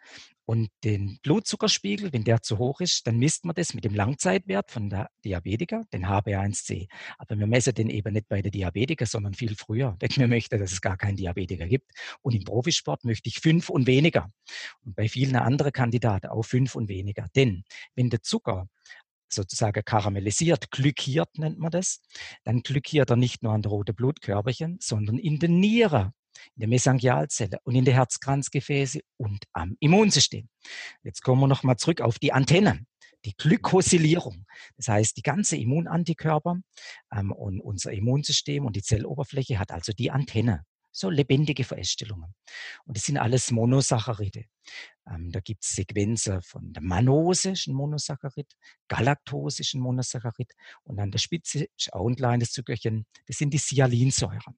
[0.45, 4.71] Und den Blutzuckerspiegel, wenn der zu hoch ist, dann misst man das mit dem Langzeitwert
[4.71, 6.89] von der Diabetiker, den HbA1c.
[7.17, 10.59] Aber wir messen den eben nicht bei der Diabetiker, sondern viel früher, denn wir möchten,
[10.59, 11.91] dass es gar keinen Diabetiker gibt.
[12.21, 14.31] Und im Profisport möchte ich fünf und weniger.
[14.81, 17.29] Und bei vielen anderen Kandidaten auch fünf und weniger.
[17.35, 17.63] Denn
[17.95, 18.67] wenn der Zucker
[19.35, 22.01] sozusagen karamellisiert, glykiert nennt man das,
[22.43, 26.13] dann glykiert er nicht nur an der roten Blutkörperchen, sondern in den Nieren
[26.55, 30.49] in der Mesangialzelle und in der Herzkranzgefäße und am Immunsystem.
[31.03, 32.87] Jetzt kommen wir nochmal zurück auf die Antennen
[33.25, 34.45] die Glykosylierung.
[34.77, 36.57] Das heißt, die ganze Immunantikörper
[37.15, 40.65] ähm, und unser Immunsystem und die Zelloberfläche hat also die Antenne.
[40.95, 42.33] So lebendige Verästelungen.
[42.85, 44.45] Und das sind alles Monosaccharide.
[45.07, 48.53] Ähm, da gibt es Sequenzen von der Manose, ist ein Monosaccharid,
[48.87, 53.53] Galaktose ist ein Monosaccharid und an der Spitze ist auch ein kleines Zuckerchen, das sind
[53.53, 54.57] die Sialinsäuren.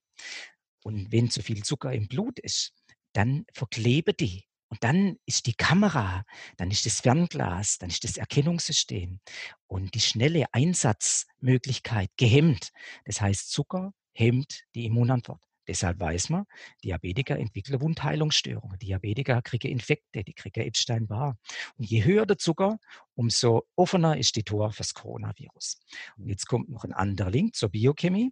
[0.84, 2.74] Und wenn zu viel Zucker im Blut ist,
[3.14, 4.46] dann verklebe die.
[4.68, 6.26] Und dann ist die Kamera,
[6.58, 9.20] dann ist das Fernglas, dann ist das Erkennungssystem
[9.68, 12.72] und die schnelle Einsatzmöglichkeit gehemmt.
[13.06, 15.45] Das heißt, Zucker hemmt die Immunantwort.
[15.68, 16.46] Deshalb weiß man,
[16.84, 18.78] Diabetiker entwickeln Wundheilungsstörungen.
[18.80, 21.38] Diabetiker kriegen Infekte, die kriegen Epstein-Barr.
[21.78, 22.80] Und je höher der Zucker,
[23.16, 25.80] umso offener ist die Tor fürs Coronavirus.
[26.18, 28.32] Und jetzt kommt noch ein anderer Link zur Biochemie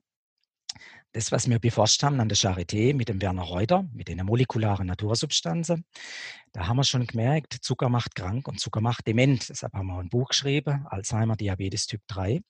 [1.14, 4.88] das, was wir beforscht haben an der Charité mit dem Werner Reuter, mit den molekularen
[4.88, 5.86] Natursubstanzen,
[6.54, 9.50] da haben wir schon gemerkt, Zucker macht krank und Zucker macht dement.
[9.50, 12.42] Deshalb haben wir ein Buch geschrieben, Alzheimer Diabetes Typ 3.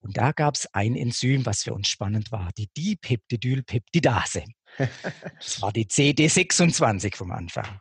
[0.00, 4.44] Und da gab es ein Enzym, was für uns spannend war, die Dipeptidylpeptidase.
[4.78, 7.80] Das war die CD26 vom Anfang.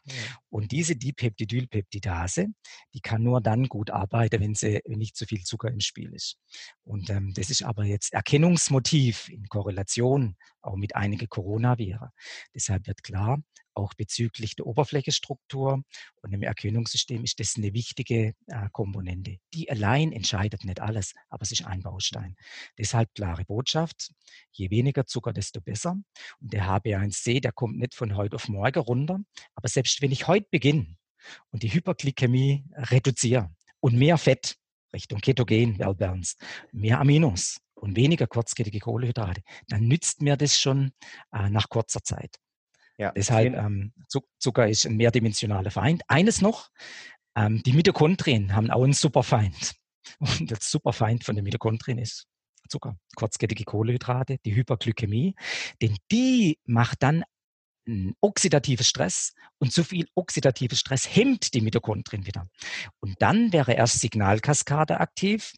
[0.50, 2.48] Und diese Dipeptidylpeptidase,
[2.94, 6.14] die kann nur dann gut arbeiten, wenn, sie, wenn nicht zu viel Zucker im Spiel
[6.14, 6.38] ist.
[6.84, 12.10] Und ähm, das ist aber jetzt Erkennungsmotiv in Korrelation auch mit einigen Coronaviren.
[12.54, 13.40] Deshalb wird klar,
[13.80, 15.82] auch bezüglich der Oberflächestruktur
[16.22, 19.38] und im Erkennungssystem ist das eine wichtige äh, Komponente.
[19.54, 22.36] Die allein entscheidet nicht alles, aber es ist ein Baustein.
[22.78, 24.12] Deshalb klare Botschaft,
[24.52, 25.96] je weniger Zucker, desto besser.
[26.40, 29.20] Und der HB1C, der kommt nicht von heute auf morgen runter,
[29.56, 30.98] aber selbst wenn ich heute beginne
[31.52, 33.50] und die Hyperglykämie reduziere
[33.80, 34.56] und mehr Fett
[34.94, 36.36] Richtung Ketogen, Wellbalance,
[36.72, 40.92] mehr Aminos, und weniger kurzkettige Kohlenhydrate, dann nützt mir das schon
[41.32, 42.38] äh, nach kurzer Zeit.
[43.00, 43.94] Ja, Deshalb ähm,
[44.40, 46.04] Zucker ist ein mehrdimensionaler Feind.
[46.10, 46.70] Eines noch,
[47.34, 49.76] ähm, die Mitochondrien haben auch einen Superfeind.
[50.20, 52.28] Und der Superfeind von den Mitochondrien ist
[52.68, 55.34] Zucker, kurzkettige Kohlenhydrate, die Hyperglykämie.
[55.82, 57.24] Denn die macht dann
[58.22, 62.48] oxidatives Stress und zu viel oxidativer Stress hemmt die Mitochondrien wieder.
[63.00, 65.54] Und dann wäre erst Signalkaskade aktiv,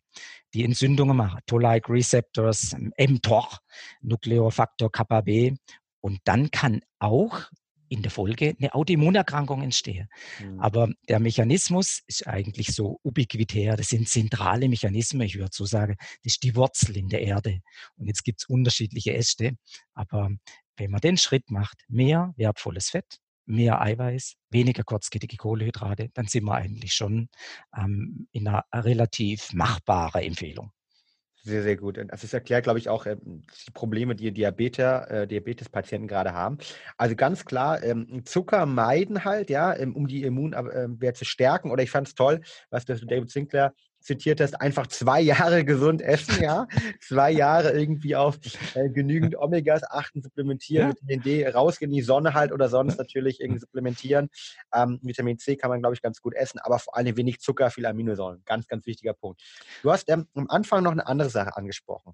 [0.53, 3.59] die Entzündungen macht, Toll-like Receptors, mTOR,
[4.01, 5.55] Nukleofaktor Kappa B.
[6.01, 7.49] Und dann kann auch
[7.91, 10.07] in der Folge eine Autoimmunerkrankung entstehen.
[10.39, 10.59] Mhm.
[10.61, 13.75] Aber der Mechanismus ist eigentlich so ubiquitär.
[13.75, 15.23] Das sind zentrale Mechanismen.
[15.23, 17.59] Ich würde so sagen, das ist die Wurzel in der Erde.
[17.97, 19.57] Und jetzt gibt es unterschiedliche Äste.
[19.93, 20.29] Aber
[20.77, 26.45] wenn man den Schritt macht, mehr wertvolles Fett, mehr Eiweiß, weniger kurzkettige Kohlenhydrate, dann sind
[26.45, 27.27] wir eigentlich schon
[27.77, 30.71] ähm, in einer relativ machbaren Empfehlung.
[31.43, 31.97] Sehr, sehr gut.
[32.09, 36.59] Das ist erklärt, glaube ich, auch ähm, die Probleme, die Diabetes, äh, Diabetespatienten gerade haben.
[36.97, 41.71] Also ganz klar, ähm, Zucker meiden halt, ja, ähm, um die Immunwehr zu stärken.
[41.71, 46.43] Oder ich fand es toll, was David Sinclair zitiert hast, einfach zwei Jahre gesund essen,
[46.43, 46.67] ja.
[46.99, 48.37] zwei Jahre irgendwie auf
[48.75, 50.93] äh, genügend Omegas achten, supplementieren, ja.
[50.93, 54.29] Vitamin D rausgehen, die Sonne halt oder sonst natürlich irgendwie supplementieren.
[54.73, 57.69] Ähm, Vitamin C kann man, glaube ich, ganz gut essen, aber vor allem wenig Zucker,
[57.71, 58.41] viel Aminosäuren.
[58.45, 59.41] Ganz, ganz wichtiger Punkt.
[59.83, 62.13] Du hast ähm, am Anfang noch eine andere Sache angesprochen.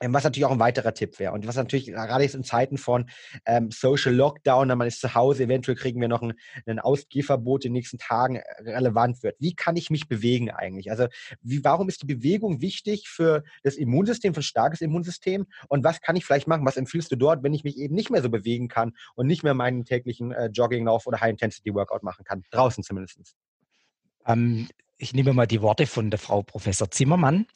[0.00, 1.32] Ähm, was natürlich auch ein weiterer Tipp wäre.
[1.32, 3.10] Und was natürlich gerade jetzt in Zeiten von
[3.46, 6.34] ähm, Social Lockdown, man ist zu Hause, eventuell kriegen wir noch ein,
[6.66, 9.36] ein Ausgehverbot in den nächsten Tagen äh, relevant wird.
[9.40, 10.90] Wie kann ich mich bewegen eigentlich?
[10.90, 11.08] Also
[11.42, 15.46] wie, warum ist die Bewegung wichtig für das Immunsystem, für ein starkes Immunsystem?
[15.68, 16.64] Und was kann ich vielleicht machen?
[16.64, 19.42] Was empfiehlst du dort, wenn ich mich eben nicht mehr so bewegen kann und nicht
[19.42, 22.44] mehr meinen täglichen äh, Jogginglauf oder High-Intensity-Workout machen kann?
[22.50, 23.34] Draußen zumindest.
[24.26, 24.68] Ähm,
[24.98, 27.46] ich nehme mal die Worte von der Frau Professor Zimmermann.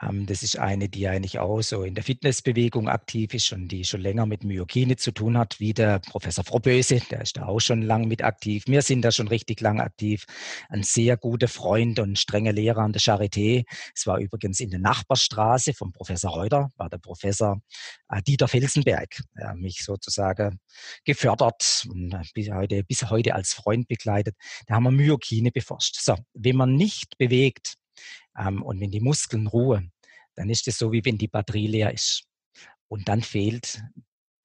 [0.00, 3.84] Ähm, das ist eine, die eigentlich auch so in der Fitnessbewegung aktiv ist und die
[3.84, 7.60] schon länger mit Myokine zu tun hat, wie der Professor Frohböse, der ist da auch
[7.60, 8.64] schon lang mit aktiv.
[8.66, 10.24] Wir sind da schon richtig lang aktiv.
[10.68, 13.64] Ein sehr guter Freund und strenger Lehrer an der Charité.
[13.94, 17.60] Es war übrigens in der Nachbarstraße vom Professor Reuter, war der Professor
[18.08, 20.60] äh, Dieter Felsenberg, der mich sozusagen
[21.04, 24.36] gefördert und bis heute, bis heute als Freund begleitet.
[24.66, 25.96] Da haben wir Myokine beforscht.
[26.00, 27.74] So, wenn man nicht bewegt,
[28.38, 29.92] ähm, und wenn die Muskeln ruhen,
[30.34, 32.24] dann ist es so, wie wenn die Batterie leer ist.
[32.88, 33.82] Und dann fehlt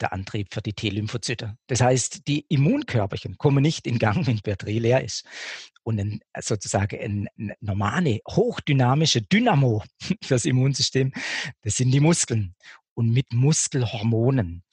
[0.02, 1.56] der Antrieb für die T-Lymphozyte.
[1.68, 5.26] Das heißt, die Immunkörperchen kommen nicht in Gang, wenn die Batterie leer ist.
[5.84, 9.84] Und ein, sozusagen ein normale, hochdynamische Dynamo
[10.24, 11.14] fürs Immunsystem,
[11.62, 12.56] das sind die Muskeln.
[12.96, 14.64] Und mit Muskelhormonen.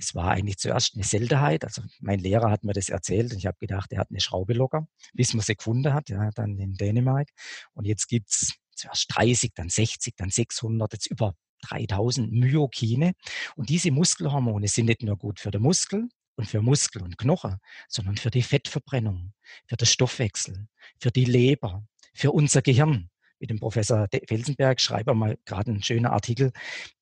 [0.00, 1.62] Das war eigentlich zuerst eine Seltenheit.
[1.62, 4.54] Also mein Lehrer hat mir das erzählt und ich habe gedacht, er hat eine Schraube
[4.54, 7.28] locker, bis man sie gefunden hat, ja, dann in Dänemark.
[7.74, 11.34] Und jetzt gibt's zuerst 30, dann 60, dann 600, jetzt über
[11.68, 13.12] 3000 Myokine.
[13.56, 17.58] Und diese Muskelhormone sind nicht nur gut für den Muskel und für Muskel und Knochen,
[17.86, 19.34] sondern für die Fettverbrennung,
[19.66, 20.66] für den Stoffwechsel,
[20.98, 23.09] für die Leber, für unser Gehirn
[23.40, 26.52] mit dem Professor Felsenberg schreibe mal gerade einen schönen Artikel,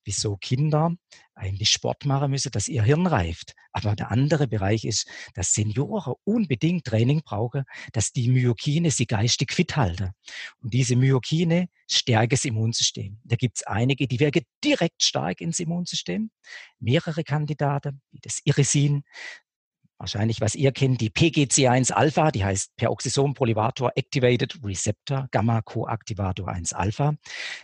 [0.05, 0.95] wieso Kinder
[1.35, 3.53] eigentlich Sport machen müssen, dass ihr Hirn reift.
[3.71, 7.63] Aber der andere Bereich ist, dass Senioren unbedingt Training brauchen,
[7.93, 10.11] dass die Myokine sie geistig fit halten.
[10.61, 13.19] Und diese Myokine stärken das Immunsystem.
[13.23, 16.31] Da gibt es einige, die wirken direkt stark ins Immunsystem.
[16.79, 19.03] Mehrere Kandidaten, wie das Irisin,
[19.99, 27.15] wahrscheinlich, was ihr kennt, die PGC1-Alpha, die heißt Peroxisome Polyvator Activated Receptor Gamma Coactivator 1-Alpha.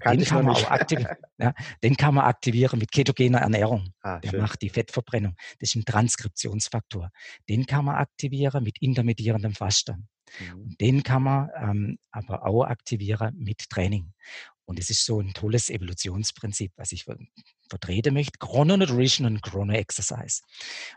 [0.05, 3.93] Den, kann man auch aktivieren, ja, den kann man aktivieren mit ketogener Ernährung.
[4.01, 4.41] Ah, Der schön.
[4.41, 5.35] macht die Fettverbrennung.
[5.59, 7.09] Das ist ein Transkriptionsfaktor.
[7.49, 10.07] Den kann man aktivieren mit intermittierendem Fasten.
[10.39, 10.75] Mhm.
[10.79, 14.11] Den kann man ähm, aber auch aktivieren mit Training.
[14.65, 17.05] Und es ist so ein tolles Evolutionsprinzip, was ich
[17.69, 18.39] vertreten möchte.
[18.39, 20.41] Chrononutrition und Chrono-Exercise.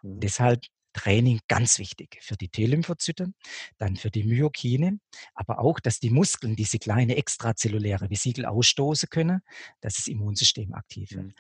[0.03, 0.21] Mhm.
[0.21, 0.65] Deshalb
[0.99, 3.35] Training ganz wichtig für die T-Lymphozyten,
[3.79, 4.99] dann für die Myokine,
[5.35, 9.41] aber auch, dass die Muskeln diese kleine extrazelluläre Vesikel ausstoßen können,
[9.81, 11.27] dass das Immunsystem aktiv wird.
[11.27, 11.35] Mhm.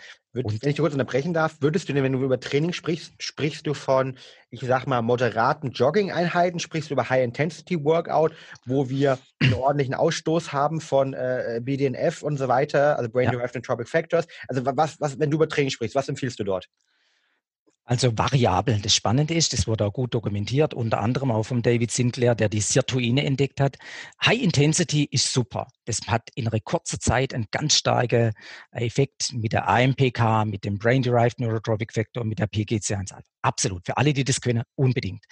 [0.44, 3.66] Und wenn ich kurz unterbrechen darf, würdest du denn, wenn du über Training sprichst, sprichst
[3.66, 4.16] du von,
[4.50, 8.34] ich sag mal, moderaten Jogging-Einheiten, sprichst du über High-Intensity-Workout,
[8.64, 13.58] wo wir einen ordentlichen Ausstoß haben von äh, BDNF und so weiter, also Brain-Derived ja.
[13.58, 14.28] Entropic Factors.
[14.46, 16.68] Also was, was, wenn du über Training sprichst, was empfiehlst du dort?
[17.88, 18.82] Also Variablen.
[18.82, 22.50] Das Spannende ist, das wurde auch gut dokumentiert, unter anderem auch von David Sinclair, der
[22.50, 23.78] die Sirtuine entdeckt hat.
[24.22, 25.68] High Intensity ist super.
[25.88, 28.32] Das hat in kurzen Zeit einen ganz starken
[28.72, 33.86] Effekt mit der AMPK, mit dem Brain-Derived Neurotropic Factor, mit der PGC1 Absolut.
[33.86, 35.24] Für alle, die das können, unbedingt.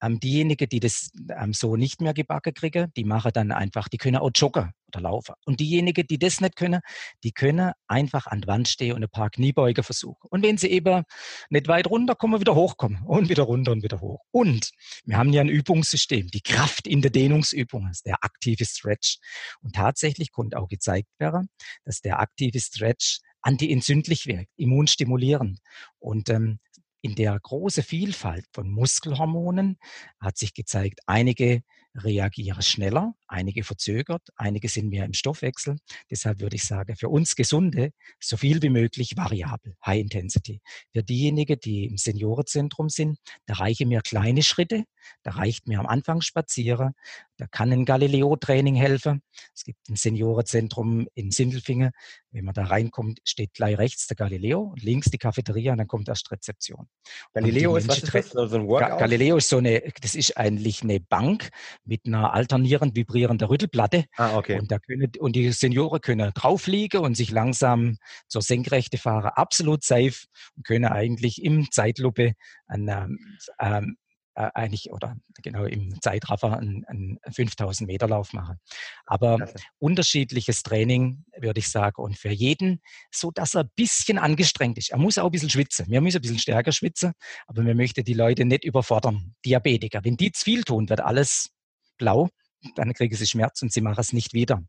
[0.00, 3.98] Ähm, diejenigen, die das ähm, so nicht mehr gebacken kriegen, die machen dann einfach, die
[3.98, 5.34] können auch joggen oder laufen.
[5.44, 6.80] Und diejenigen, die das nicht können,
[7.24, 10.28] die können einfach an der Wand stehen und ein paar Kniebeuge versuchen.
[10.30, 11.02] Und wenn sie eben
[11.50, 14.20] nicht weit runter kommen, wieder hochkommen und wieder runter und wieder hoch.
[14.30, 14.70] Und
[15.04, 19.18] wir haben ja ein Übungssystem, die Kraft in der Dehnungsübung, ist der aktive Stretch.
[19.60, 19.97] Und tatsächlich
[20.32, 21.48] konnte auch gezeigt werden,
[21.84, 25.60] dass der aktive Stretch antientzündlich wirkt, immunstimulierend.
[25.98, 26.58] Und ähm,
[27.00, 29.78] in der großen Vielfalt von Muskelhormonen
[30.20, 31.62] hat sich gezeigt, einige
[31.94, 35.76] reagieren schneller, einige verzögert, einige sind mehr im Stoffwechsel.
[36.10, 40.60] Deshalb würde ich sagen, für uns Gesunde so viel wie möglich variabel, High Intensity.
[40.92, 44.84] Für diejenigen, die im Seniorenzentrum sind, da reichen mir kleine Schritte,
[45.22, 46.94] da reicht mir am Anfang spazieren,
[47.36, 49.22] da kann ein Galileo-Training helfen.
[49.54, 51.92] Es gibt ein Seniorenzentrum in Sindelfingen.
[52.30, 55.86] Wenn man da reinkommt, steht gleich rechts der Galileo und links die Cafeteria und dann
[55.86, 56.88] kommt erst Rezeption.
[57.32, 58.30] Galileo ist was ist das?
[58.30, 58.98] So ein Workout?
[58.98, 61.50] Galileo ist so eine, das ist eigentlich eine Bank
[61.88, 64.04] mit einer alternierend vibrierenden Rüttelplatte.
[64.16, 64.58] Ah, okay.
[64.58, 67.96] Und, da können, und die Senioren können drauf liegen und sich langsam
[68.28, 70.26] zur Senkrechte fahren, absolut safe
[70.56, 72.34] und können eigentlich im Zeitlupe
[72.66, 73.18] an, ähm,
[73.60, 73.96] ähm
[74.38, 78.60] äh, eigentlich oder genau im Zeitraffer einen, einen 5000 Meter Lauf machen.
[79.04, 79.54] Aber Klasse.
[79.80, 82.80] unterschiedliches Training, würde ich sagen, und für jeden,
[83.10, 84.90] so dass er ein bisschen angestrengt ist.
[84.90, 85.86] Er muss auch ein bisschen schwitzen.
[85.88, 87.14] Wir müssen ein bisschen stärker schwitzen,
[87.48, 89.34] aber wir möchten die Leute nicht überfordern.
[89.44, 91.50] Diabetiker, wenn die zu viel tun, wird alles
[91.98, 92.28] blau
[92.74, 94.62] dann kriegen sie Schmerz und sie machen es nicht wieder.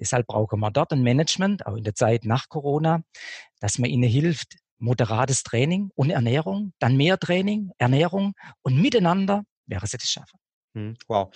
[0.00, 3.02] Deshalb brauchen wir dort ein Management, auch in der Zeit nach Corona,
[3.60, 9.86] dass man ihnen hilft, moderates Training und Ernährung, dann mehr Training, Ernährung und miteinander wäre
[9.86, 10.38] sie das schaffen.
[10.74, 11.30] Hm, wow.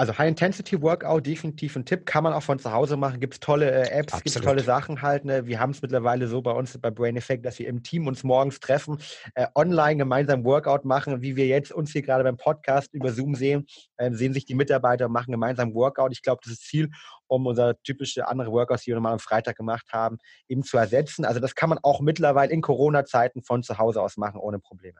[0.00, 3.20] Also High-Intensity-Workout, definitiv ein Tipp, kann man auch von zu Hause machen.
[3.20, 5.26] Gibt es tolle äh, Apps, gibt es tolle Sachen halt.
[5.26, 5.44] Ne?
[5.44, 8.24] Wir haben es mittlerweile so bei uns bei Brain Effect, dass wir im Team uns
[8.24, 8.96] morgens treffen,
[9.34, 13.34] äh, online gemeinsam Workout machen, wie wir jetzt uns hier gerade beim Podcast über Zoom
[13.34, 13.66] sehen,
[13.98, 16.12] äh, sehen sich die Mitarbeiter und machen gemeinsam Workout.
[16.12, 16.88] Ich glaube, das ist Ziel,
[17.26, 20.16] um unser typische andere Workouts, die wir mal am Freitag gemacht haben,
[20.48, 21.26] eben zu ersetzen.
[21.26, 24.98] Also das kann man auch mittlerweile in Corona-Zeiten von zu Hause aus machen, ohne Probleme.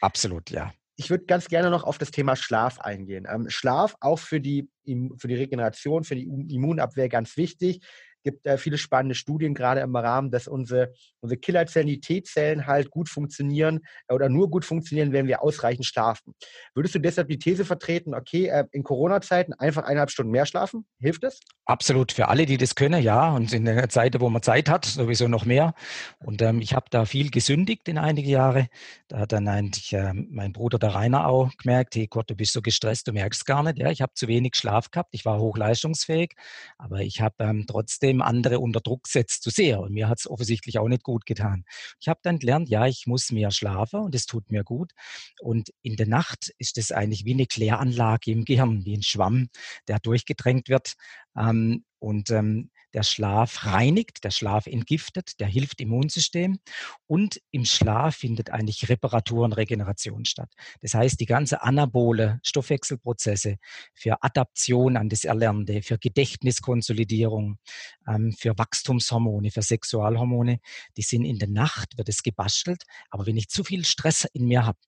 [0.00, 3.26] Absolut, ja ich würde ganz gerne noch auf das Thema Schlaf eingehen.
[3.30, 4.68] Ähm, Schlaf auch für die,
[5.16, 7.80] für die Regeneration, für die Immunabwehr ganz wichtig
[8.22, 12.90] gibt äh, viele spannende Studien, gerade im Rahmen, dass unsere, unsere Killerzellen, die T-Zellen halt
[12.90, 16.34] gut funktionieren äh, oder nur gut funktionieren, wenn wir ausreichend schlafen.
[16.74, 20.86] Würdest du deshalb die These vertreten, okay, äh, in Corona-Zeiten einfach eineinhalb Stunden mehr schlafen?
[21.00, 21.40] Hilft das?
[21.64, 23.34] Absolut, für alle, die das können, ja.
[23.34, 25.74] Und in der Zeit, wo man Zeit hat, sowieso noch mehr.
[26.18, 28.68] Und ähm, ich habe da viel gesündigt in einige Jahre.
[29.08, 32.52] Da hat dann eigentlich äh, mein Bruder, der Rainer, auch gemerkt, hey Gott, du bist
[32.52, 33.78] so gestresst, du merkst gar nicht.
[33.78, 36.34] Ja, ich habe zu wenig Schlaf gehabt, ich war hochleistungsfähig,
[36.78, 39.80] aber ich habe ähm, trotzdem trotzdem andere unter Druck setzt zu sehr.
[39.80, 41.64] Und mir hat es offensichtlich auch nicht gut getan.
[42.00, 44.92] Ich habe dann gelernt, ja, ich muss mehr schlafen und es tut mir gut.
[45.40, 49.48] Und in der Nacht ist es eigentlich wie eine Kläranlage im Gehirn, wie ein Schwamm,
[49.86, 50.94] der durchgedrängt wird.
[51.38, 56.58] Ähm, und ähm, der Schlaf reinigt, der Schlaf entgiftet, der hilft Immunsystem
[57.06, 60.50] und im Schlaf findet eigentlich Reparatur und Regeneration statt.
[60.80, 63.56] Das heißt, die ganze anabole Stoffwechselprozesse
[63.94, 67.58] für Adaption an das Erlernte, für Gedächtniskonsolidierung,
[68.06, 70.60] ähm, für Wachstumshormone, für Sexualhormone,
[70.96, 72.84] die sind in der Nacht, wird es gebastelt.
[73.10, 74.78] Aber wenn ich zu viel Stress in mir habe,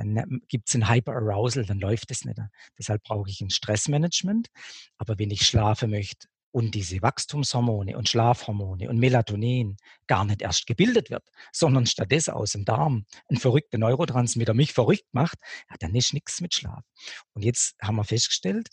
[0.00, 2.38] dann ähm, gibt es ein Hyperarousal, dann läuft es nicht.
[2.78, 4.48] Deshalb brauche ich ein Stressmanagement.
[4.98, 9.76] Aber wenn ich schlafen möchte, und diese Wachstumshormone und Schlafhormone und Melatonin
[10.08, 11.22] gar nicht erst gebildet wird,
[11.52, 15.38] sondern stattdessen aus dem Darm ein verrückter Neurotransmitter mich verrückt macht,
[15.70, 16.82] ja, dann ist nichts mit Schlaf.
[17.34, 18.68] Und jetzt haben wir festgestellt,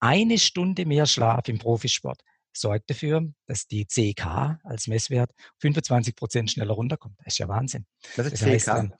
[0.00, 2.20] eine Stunde mehr Schlaf im Profisport
[2.52, 7.14] sorgt dafür, dass die CK als Messwert 25 Prozent schneller runterkommt.
[7.18, 7.86] Das ist ja Wahnsinn.
[8.16, 8.92] Das ist das heißt, CK?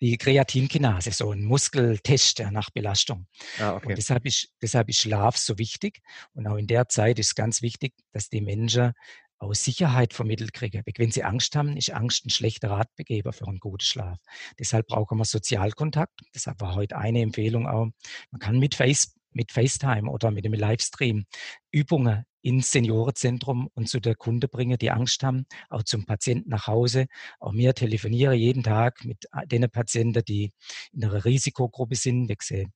[0.00, 3.26] Die Kreatinkinase, so ein Muskeltest nach Belastung.
[3.58, 3.88] Ah, okay.
[3.88, 6.00] Und deshalb ist, deshalb ist Schlaf so wichtig.
[6.34, 8.92] Und auch in der Zeit ist ganz wichtig, dass die Menschen
[9.38, 10.82] auch Sicherheit vermittelt kriegen.
[10.96, 14.18] Wenn sie Angst haben, ist Angst ein schlechter Ratgeber für einen guten Schlaf.
[14.58, 16.20] Deshalb brauchen wir Sozialkontakt.
[16.34, 17.88] Deshalb war heute eine Empfehlung auch,
[18.30, 21.26] man kann mit Facebook mit FaceTime oder mit dem Livestream
[21.70, 26.68] Übungen ins Seniorenzentrum und zu der Kunde bringen, die Angst haben, auch zum Patienten nach
[26.68, 27.06] Hause.
[27.40, 30.52] Auch mir telefoniere jeden Tag mit den Patienten, die
[30.92, 32.68] in einer Risikogruppe sind, weil sie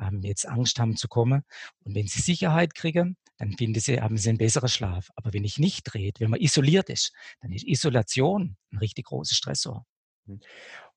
[0.00, 1.42] ähm, jetzt Angst haben zu kommen.
[1.80, 5.10] Und wenn sie Sicherheit kriegen, dann finden sie, haben sie einen besseren Schlaf.
[5.16, 9.34] Aber wenn ich nicht dreht, wenn man isoliert ist, dann ist Isolation ein richtig großer
[9.34, 9.84] Stressor.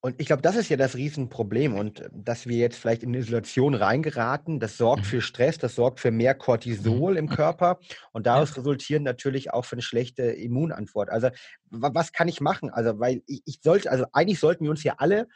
[0.02, 1.76] Und ich glaube, das ist ja das Riesenproblem.
[1.76, 5.08] Und äh, dass wir jetzt vielleicht in Isolation reingeraten, das sorgt mhm.
[5.08, 7.30] für Stress, das sorgt für mehr Cortisol im mhm.
[7.30, 7.80] Körper.
[8.12, 11.10] Und daraus resultieren natürlich auch für eine schlechte Immunantwort.
[11.10, 11.30] Also,
[11.70, 12.70] was kann ich machen?
[12.70, 15.28] Also, weil ich, ich sollte, also eigentlich sollten wir uns ja alle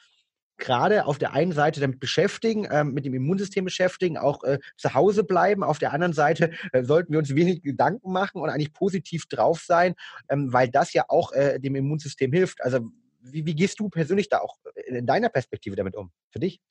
[0.58, 4.94] gerade auf der einen Seite damit beschäftigen, äh, mit dem Immunsystem beschäftigen, auch äh, zu
[4.94, 5.64] Hause bleiben.
[5.64, 9.64] Auf der anderen Seite äh, sollten wir uns wenig Gedanken machen und eigentlich positiv drauf
[9.66, 9.96] sein,
[10.30, 12.64] ähm, weil das ja auch äh, dem Immunsystem hilft.
[12.64, 12.92] Also
[13.24, 14.58] wie, wie gehst du persönlich da auch
[14.88, 16.12] in deiner Perspektive damit um?
[16.30, 16.62] Für dich?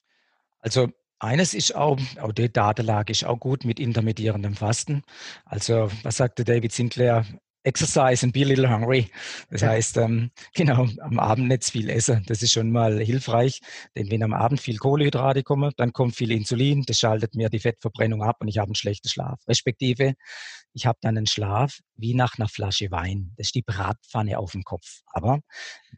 [0.61, 0.89] Also
[1.19, 5.03] eines ist auch, auch die Datenlage ist auch gut mit intermittierendem Fasten.
[5.45, 7.25] Also was sagte David Sinclair?
[7.65, 9.09] Exercise and be a little hungry.
[9.51, 12.25] Das heißt, ähm, genau, am Abend nicht viel essen.
[12.27, 13.61] Das ist schon mal hilfreich,
[13.97, 17.61] denn wenn am Abend viel Kohlenhydrate kommen, dann kommt viel Insulin, das schaltet mir die
[17.61, 19.41] Fettverbrennung ab und ich habe einen schlechten Schlaf.
[19.47, 20.15] Respektive,
[20.75, 23.33] ich habe dann einen Schlaf wie nach einer Flasche Wein.
[23.37, 25.03] Das ist die Bratpfanne auf dem Kopf.
[25.07, 25.41] Aber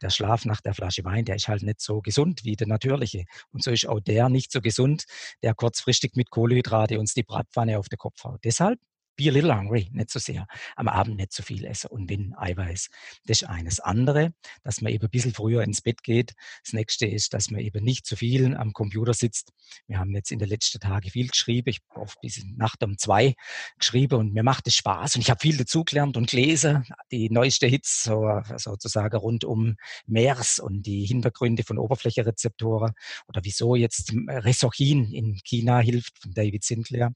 [0.01, 3.25] der Schlaf nach der Flasche Wein, der ist halt nicht so gesund wie der natürliche.
[3.51, 5.05] Und so ist auch der nicht so gesund,
[5.41, 8.41] der kurzfristig mit Kohlenhydrate uns die Bratpfanne auf den Kopf haut.
[8.43, 8.79] Deshalb
[9.15, 10.47] be a little hungry, nicht so sehr.
[10.75, 12.89] Am Abend nicht so viel essen und wenn Eiweiß.
[13.25, 13.79] Das ist eines.
[13.79, 16.33] Andere, dass man eben ein bisschen früher ins Bett geht.
[16.63, 19.51] Das nächste ist, dass man eben nicht zu viel am Computer sitzt.
[19.87, 21.69] Wir haben jetzt in den letzten Tagen viel geschrieben.
[21.69, 23.35] Ich habe oft bis Nacht um zwei
[23.77, 26.85] geschrieben und mir macht es Spaß und ich habe viel dazugelernt und gelesen.
[27.11, 29.75] Die neueste Hits so, sozusagen rund um
[30.07, 32.93] MERS und die Hintergründe von Oberflächerezeptoren
[33.27, 37.13] oder wieso jetzt Resorchin in China hilft von David Sinclair.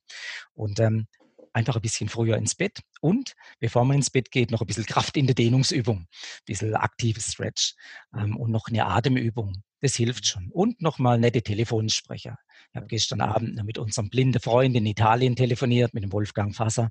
[0.53, 1.07] Und ähm,
[1.53, 4.85] einfach ein bisschen früher ins Bett und bevor man ins Bett geht, noch ein bisschen
[4.85, 6.07] Kraft in der Dehnungsübung, ein
[6.45, 7.75] bisschen aktives Stretch
[8.15, 9.63] ähm, und noch eine Atemübung.
[9.81, 10.49] Das hilft schon.
[10.51, 12.37] Und nochmal nette Telefonsprecher.
[12.71, 16.89] Ich habe gestern Abend mit unserem blinden Freund in Italien telefoniert, mit dem Wolfgang Fasser.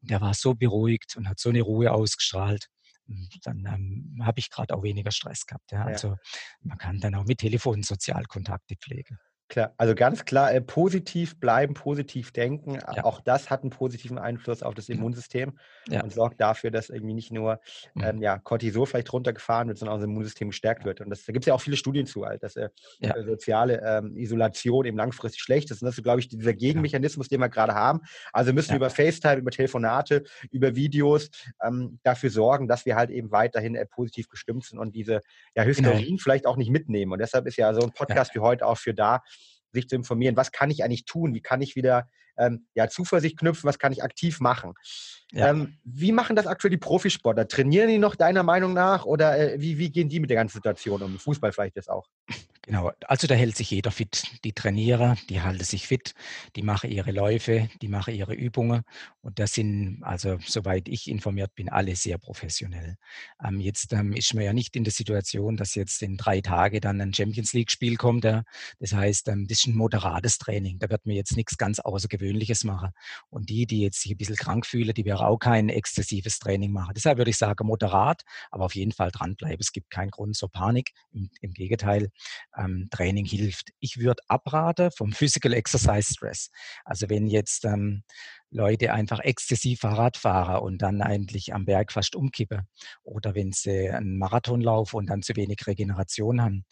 [0.00, 2.68] Der war so beruhigt und hat so eine Ruhe ausgestrahlt
[3.42, 5.72] dann ähm, habe ich gerade auch weniger Stress gehabt.
[5.72, 5.84] Ja.
[5.84, 6.16] Also
[6.60, 9.18] man kann dann auch mit Telefon Sozialkontakte pflegen.
[9.48, 12.74] Klar, also ganz klar, äh, positiv bleiben, positiv denken.
[12.74, 13.04] Ja.
[13.04, 15.56] Auch das hat einen positiven Einfluss auf das Immunsystem
[15.88, 16.02] ja.
[16.02, 17.60] und sorgt dafür, dass irgendwie nicht nur
[17.94, 18.04] mhm.
[18.04, 21.00] ähm, ja, Cortisol vielleicht runtergefahren wird, sondern auch das Immunsystem gestärkt wird.
[21.00, 23.14] Und das, da gibt es ja auch viele Studien zu, halt, dass äh, ja.
[23.14, 25.80] Äh, soziale ähm, Isolation eben langfristig schlecht ist.
[25.80, 28.00] Und das ist, glaube ich, dieser Gegenmechanismus, den wir gerade haben.
[28.32, 31.30] Also müssen wir über FaceTime, über Telefonate, über Videos
[31.62, 35.20] ähm, dafür sorgen, dass wir halt eben weiterhin äh, positiv gestimmt sind und diese
[35.54, 36.18] ja, Hysterien genau.
[36.20, 37.12] vielleicht auch nicht mitnehmen.
[37.12, 39.22] Und deshalb ist ja so ein Podcast wie heute auch für da,
[39.76, 42.08] sich zu informieren, was kann ich eigentlich tun, wie kann ich wieder
[42.38, 44.74] ähm, ja, Zuversicht knüpfen, was kann ich aktiv machen.
[45.32, 45.50] Ja.
[45.50, 47.48] Ähm, wie machen das aktuell die Profisportler?
[47.48, 50.56] Trainieren die noch deiner Meinung nach oder äh, wie, wie gehen die mit der ganzen
[50.56, 51.18] Situation um?
[51.18, 52.06] Fußball vielleicht jetzt auch.
[52.62, 54.24] Genau, also da hält sich jeder fit.
[54.44, 56.14] Die Trainiere, die halten sich fit,
[56.56, 58.82] die machen ihre Läufe, die machen ihre Übungen
[59.26, 62.94] und das sind, also soweit ich informiert bin, alle sehr professionell.
[63.44, 66.80] Ähm, jetzt ähm, ist man ja nicht in der Situation, dass jetzt in drei Tagen
[66.80, 68.24] dann ein Champions League-Spiel kommt.
[68.24, 68.44] Ja.
[68.78, 70.78] Das heißt, ähm, das ist ein moderates Training.
[70.78, 72.90] Da wird man jetzt nichts ganz Außergewöhnliches machen.
[73.28, 76.70] Und die, die jetzt sich ein bisschen krank fühlen, die werden auch kein exzessives Training
[76.70, 76.92] machen.
[76.94, 78.22] Deshalb würde ich sagen, moderat,
[78.52, 79.58] aber auf jeden Fall dranbleiben.
[79.58, 80.92] Es gibt keinen Grund zur Panik.
[81.10, 82.10] Im, im Gegenteil
[82.56, 83.72] ähm, Training hilft.
[83.80, 86.50] Ich würde abraten vom Physical Exercise Stress.
[86.84, 88.04] Also wenn jetzt ähm,
[88.56, 92.66] Leute einfach exzessiv Fahrrad fahren und dann eigentlich am Berg fast umkippen
[93.02, 96.64] oder wenn sie einen Marathon laufen und dann zu wenig Regeneration haben.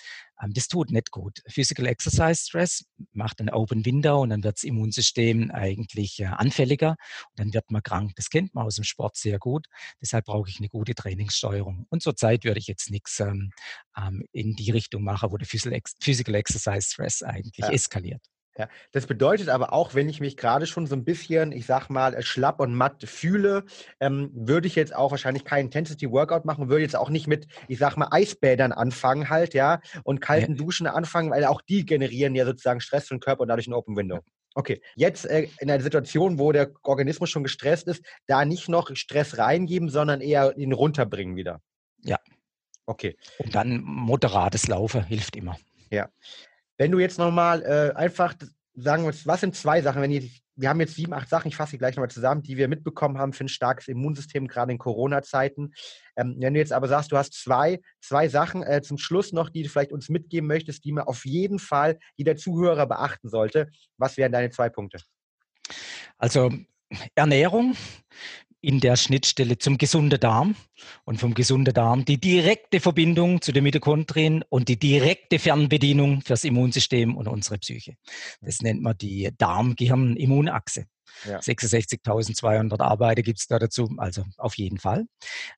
[0.43, 1.43] Ähm, das tut nicht gut.
[1.47, 6.91] Physical Exercise Stress macht ein Open Window und dann wird das Immunsystem eigentlich äh, anfälliger
[7.30, 8.12] und dann wird man krank.
[8.16, 9.66] Das kennt man aus dem Sport sehr gut.
[10.01, 11.87] Deshalb brauche ich eine gute Trainingssteuerung.
[11.91, 13.51] Und zurzeit würde ich jetzt nichts ähm,
[13.97, 17.70] ähm, in die Richtung machen, wo der Physical Exercise Stress eigentlich ja.
[17.70, 18.22] eskaliert.
[18.57, 21.88] Ja, das bedeutet aber auch, wenn ich mich gerade schon so ein bisschen, ich sag
[21.88, 23.64] mal, schlapp und matt fühle,
[23.98, 27.48] ähm, würde ich jetzt auch wahrscheinlich kein Intensity Workout machen, würde jetzt auch nicht mit,
[27.66, 30.59] ich sag mal, Eisbädern anfangen halt, ja, und kalten ja.
[30.59, 33.74] Duschen anfangen, weil auch die generieren ja sozusagen Stress für den Körper und dadurch ein
[33.74, 34.20] Open Window.
[34.55, 38.94] Okay, jetzt äh, in einer Situation, wo der Organismus schon gestresst ist, da nicht noch
[38.94, 41.61] Stress reingeben, sondern eher ihn runterbringen wieder.
[42.02, 42.18] Ja.
[42.86, 43.16] Okay.
[43.38, 45.57] Und dann moderates Laufen hilft immer.
[45.90, 46.09] Ja.
[46.76, 48.34] Wenn du jetzt nochmal äh, einfach
[48.74, 51.56] sagen willst, was sind zwei Sachen, wenn ihr, wir haben jetzt sieben, acht Sachen, ich
[51.56, 54.78] fasse sie gleich nochmal zusammen, die wir mitbekommen haben für ein starkes Immunsystem, gerade in
[54.78, 55.72] Corona-Zeiten.
[56.16, 59.48] Ähm, wenn du jetzt aber sagst, du hast zwei, zwei Sachen äh, zum Schluss noch,
[59.48, 63.68] die du vielleicht uns mitgeben möchtest, die man auf jeden Fall jeder Zuhörer beachten sollte,
[63.96, 64.98] was wären deine zwei Punkte?
[66.18, 66.50] Also
[67.14, 67.76] Ernährung
[68.64, 70.56] in der Schnittstelle zum gesunden Darm
[71.04, 76.44] und vom gesunden Darm die direkte Verbindung zu den Mitochondrien und die direkte Fernbedienung fürs
[76.44, 77.96] Immunsystem und unsere Psyche.
[78.40, 80.86] Das nennt man die Darm-Gehirn-Immunachse.
[81.26, 81.38] Ja.
[81.38, 85.06] 66.200 Arbeiter gibt es da dazu, also auf jeden Fall.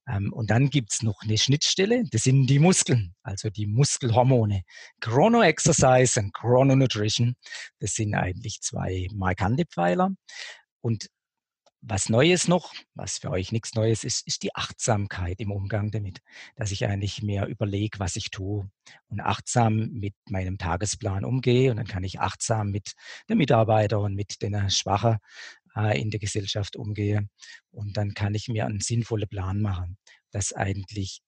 [0.09, 4.63] Ähm, und dann gibt es noch eine Schnittstelle, das sind die Muskeln, also die Muskelhormone.
[5.01, 7.37] Chrono-Exercise und Chrono-Nutrition,
[7.79, 10.11] das sind eigentlich zwei markante Pfeiler.
[10.83, 11.09] Und
[11.89, 16.21] was Neues noch, was für euch nichts Neues ist, ist die Achtsamkeit im Umgang damit,
[16.57, 18.69] dass ich eigentlich mehr überlege, was ich tue
[19.09, 22.93] und achtsam mit meinem Tagesplan umgehe und dann kann ich achtsam mit
[23.29, 25.19] den Mitarbeitern und mit den Schwachen
[25.77, 27.29] äh, in der Gesellschaft umgehe
[27.71, 29.97] und dann kann ich mir einen sinnvollen Plan machen,
[30.33, 31.23] dass eigentlich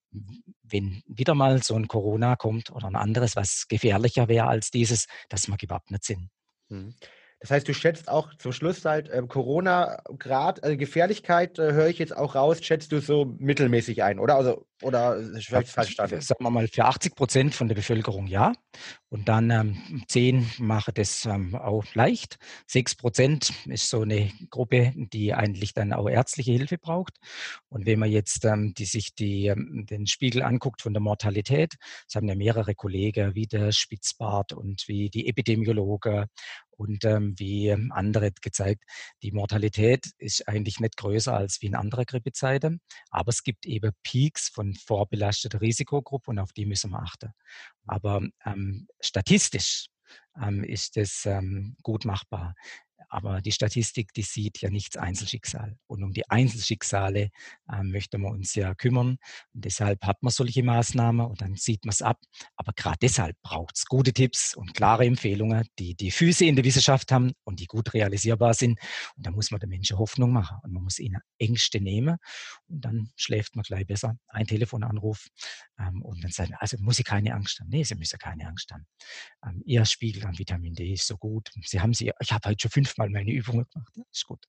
[0.62, 5.06] wenn wieder mal so ein Corona kommt oder ein anderes, was gefährlicher wäre als dieses,
[5.28, 6.30] dass wir gewappnet sind.
[6.68, 6.94] Mhm.
[7.40, 11.98] Das heißt, du schätzt auch zum Schluss halt äh, Corona-Grad, also Gefährlichkeit äh, höre ich
[11.98, 14.34] jetzt auch raus, schätzt du so mittelmäßig ein, oder?
[14.34, 16.20] Also, oder vielleicht falsch verstanden?
[16.20, 18.52] Sagen wir mal, für 80 Prozent von der Bevölkerung ja.
[19.08, 22.38] Und dann ähm, 10 machen das ähm, auch leicht.
[22.66, 27.16] 6 Prozent ist so eine Gruppe, die eigentlich dann auch ärztliche Hilfe braucht.
[27.68, 31.74] Und wenn man jetzt ähm, die, sich die, ähm, den Spiegel anguckt von der Mortalität,
[32.06, 36.26] das haben ja mehrere Kollegen, wie der Spitzbart und wie die Epidemiologe
[36.78, 38.84] und ähm, wie andere gezeigt,
[39.22, 43.92] die Mortalität ist eigentlich nicht größer als wie in anderen Grippezeiten, aber es gibt eben
[44.02, 47.32] Peaks von vorbelasteter Risikogruppe und auf die müssen wir achten.
[47.86, 49.88] Aber ähm, statistisch
[50.40, 52.54] ähm, ist es ähm, gut machbar.
[53.08, 55.76] Aber die Statistik, die sieht ja nichts Einzelschicksal.
[55.86, 57.30] Und um die Einzelschicksale
[57.70, 59.18] äh, möchten wir uns ja kümmern.
[59.54, 62.18] Und deshalb hat man solche Maßnahmen und dann sieht man es ab.
[62.56, 66.64] Aber gerade deshalb braucht es gute Tipps und klare Empfehlungen, die die Füße in der
[66.64, 68.78] Wissenschaft haben und die gut realisierbar sind.
[69.16, 72.18] Und da muss man den Menschen Hoffnung machen und man muss ihnen Ängste nehmen
[72.66, 74.16] und dann schläft man gleich besser.
[74.28, 75.26] Ein Telefonanruf
[75.78, 77.68] ähm, und dann sagen, also muss ich keine Angst haben.
[77.68, 78.86] Nee, Sie müssen keine Angst haben.
[79.44, 81.50] Ähm, Ihr Spiegel an Vitamin D ist so gut.
[81.64, 83.92] Sie haben sie, ich habe heute schon fünfmal meine Übungen gemacht.
[83.96, 84.44] Ja, ist gut.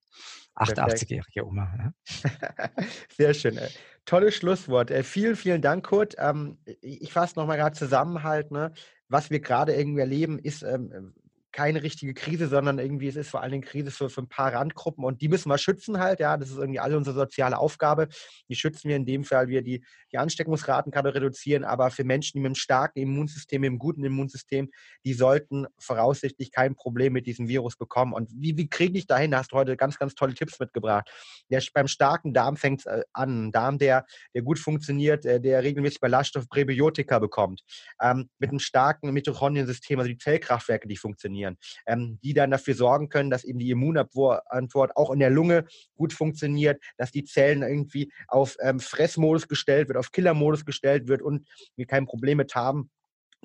[0.55, 1.71] 88-jährige Oma.
[1.77, 2.69] Ja.
[3.17, 3.57] Sehr schön.
[3.57, 3.69] Äh,
[4.05, 4.91] tolles Schlusswort.
[4.91, 6.15] Äh, vielen, vielen Dank, Kurt.
[6.17, 8.73] Ähm, ich fasse nochmal gerade zusammen halt, ne?
[9.07, 11.13] was wir gerade irgendwie erleben, ist ähm,
[11.51, 14.53] keine richtige Krise, sondern irgendwie es ist vor allen Dingen Krise für, für ein paar
[14.53, 18.07] Randgruppen und die müssen wir schützen halt, ja, das ist irgendwie alle unsere soziale Aufgabe.
[18.49, 22.33] Die schützen wir in dem Fall, wir die, die Ansteckungsraten gerade reduzieren, aber für Menschen,
[22.37, 24.69] die mit einem starken Immunsystem, mit einem guten Immunsystem,
[25.05, 28.13] die sollten voraussichtlich kein Problem mit diesem Virus bekommen.
[28.13, 29.31] Und wie, wie kriege ich dahin?
[29.31, 31.09] Da hast du heute ganz, ganz tolle Tipps mitgebracht.
[31.49, 33.47] Der, beim starken Darm fängt es äh, an.
[33.47, 37.61] Ein Darm, der, der gut funktioniert, äh, der regelmäßig Ballaststoff Präbiotika bekommt.
[38.01, 42.75] Ähm, mit einem starken Mitochondriensystem, also die Zellkraftwerke, die funktionieren funktionieren, ähm, die dann dafür
[42.75, 45.65] sorgen können, dass eben die Immunantwort auch in der Lunge
[45.95, 51.21] gut funktioniert, dass die Zellen irgendwie auf ähm, Fressmodus gestellt wird, auf Killermodus gestellt wird
[51.21, 52.89] und wir kein Problem mit haben,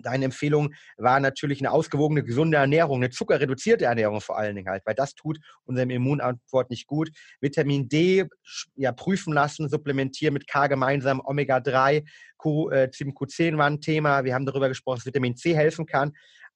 [0.02, 4.82] Deine Empfehlung war natürlich eine ausgewogene, gesunde Ernährung, eine zuckerreduzierte Ernährung vor allen Dingen halt,
[4.86, 7.10] weil das tut unserem Immunantwort nicht gut.
[7.40, 8.24] Vitamin D
[8.74, 12.04] ja, prüfen lassen, supplementieren mit K gemeinsam, Omega-3,
[12.38, 14.24] Q, äh, Q10 war ein Thema.
[14.24, 16.12] Wir haben darüber gesprochen, dass Vitamin C helfen kann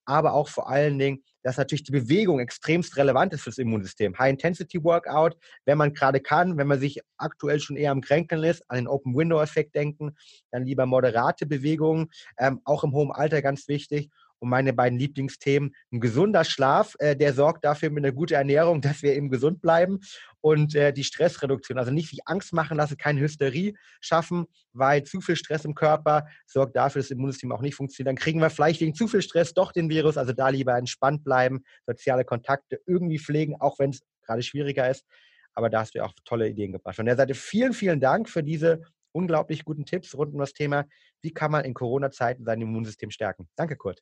[0.09, 4.17] aber auch vor allen Dingen, dass natürlich die Bewegung extremst relevant ist fürs Immunsystem.
[4.17, 8.77] High-Intensity-Workout, wenn man gerade kann, wenn man sich aktuell schon eher am Kränkeln ist, an
[8.77, 10.15] den Open-Window-Effekt denken,
[10.51, 15.75] dann lieber moderate Bewegungen, ähm, auch im hohen Alter ganz wichtig und meine beiden Lieblingsthemen.
[15.91, 19.61] Ein gesunder Schlaf, äh, der sorgt dafür mit einer guten Ernährung, dass wir eben gesund
[19.61, 19.99] bleiben
[20.41, 21.77] und äh, die Stressreduktion.
[21.77, 26.27] Also nicht sich Angst machen lassen, keine Hysterie schaffen, weil zu viel Stress im Körper
[26.45, 28.07] sorgt dafür, dass das Immunsystem auch nicht funktioniert.
[28.07, 30.17] Dann kriegen wir vielleicht wegen zu viel Stress doch den Virus.
[30.17, 35.05] Also da lieber entspannt bleiben, soziale Kontakte irgendwie pflegen, auch wenn es gerade schwieriger ist.
[35.53, 36.95] Aber da hast du ja auch tolle Ideen gebracht.
[36.95, 38.81] Von der Seite vielen, vielen Dank für diese
[39.11, 40.85] unglaublich guten Tipps rund um das Thema,
[41.21, 43.49] wie kann man in Corona-Zeiten sein Immunsystem stärken.
[43.55, 44.01] Danke, Kurt.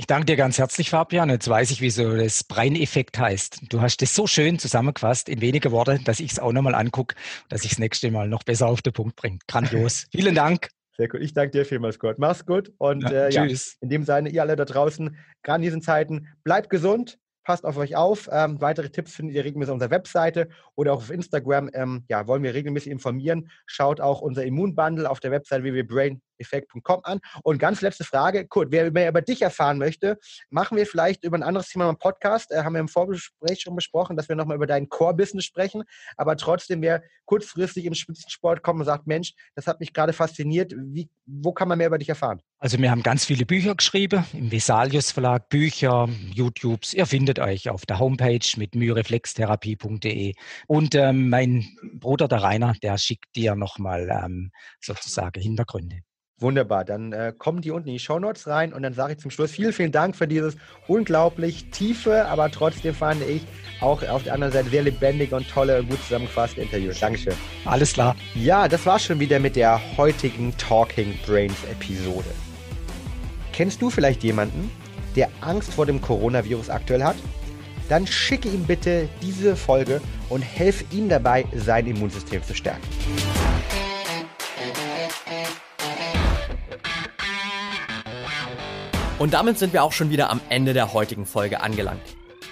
[0.00, 1.28] Ich danke dir ganz herzlich, Fabian.
[1.28, 3.62] Jetzt weiß ich, wieso das Breineffekt heißt.
[3.68, 7.16] Du hast das so schön zusammengefasst in wenige Worte, dass ich es auch nochmal angucke,
[7.48, 9.40] dass ich das nächste Mal noch besser auf den Punkt bringe.
[9.48, 10.06] Grandios.
[10.12, 10.68] Vielen Dank.
[10.96, 11.20] Sehr gut.
[11.20, 12.20] Ich danke dir vielmals, Gott.
[12.20, 12.72] Mach's gut.
[12.78, 13.72] Und ja, äh, tschüss.
[13.72, 17.64] Ja, in dem Sinne, ihr alle da draußen, gerade in diesen Zeiten, bleibt gesund, passt
[17.64, 18.28] auf euch auf.
[18.30, 21.70] Ähm, weitere Tipps findet ihr regelmäßig auf unserer Webseite oder auch auf Instagram.
[21.74, 23.50] Ähm, ja, wollen wir regelmäßig informieren.
[23.66, 27.20] Schaut auch unser Immunbundle auf der Webseite www.brain effekt.com an.
[27.42, 30.18] Und ganz letzte Frage, Kurt, wer mehr über dich erfahren möchte,
[30.50, 32.50] machen wir vielleicht über ein anderes Thema im Podcast.
[32.52, 35.82] Äh, haben wir im Vorgespräch schon besprochen, dass wir nochmal über dein Core-Business sprechen.
[36.16, 40.74] Aber trotzdem, wer kurzfristig im Spitzensport kommt und sagt, Mensch, das hat mich gerade fasziniert,
[40.76, 42.40] wie, wo kann man mehr über dich erfahren?
[42.58, 46.94] Also wir haben ganz viele Bücher geschrieben, im Vesalius Verlag, Bücher, YouTubes.
[46.94, 50.34] Ihr findet euch auf der Homepage mit myreflextherapie.de.
[50.66, 56.00] Und ähm, mein Bruder, der Rainer, der schickt dir nochmal ähm, sozusagen Hintergründe.
[56.40, 59.32] Wunderbar, dann äh, kommen die unten in die Shownotes rein und dann sage ich zum
[59.32, 63.44] Schluss vielen, vielen Dank für dieses unglaublich tiefe, aber trotzdem fand ich
[63.80, 66.92] auch auf der anderen Seite sehr lebendige und tolle, gut zusammengefasste Interview.
[66.98, 67.34] Dankeschön.
[67.64, 68.14] Alles klar.
[68.36, 72.28] Ja, das war schon wieder mit der heutigen Talking Brains Episode.
[73.52, 74.70] Kennst du vielleicht jemanden,
[75.16, 77.16] der Angst vor dem Coronavirus aktuell hat?
[77.88, 82.86] Dann schicke ihm bitte diese Folge und helf ihm dabei, sein Immunsystem zu stärken.
[89.18, 92.02] Und damit sind wir auch schon wieder am Ende der heutigen Folge angelangt.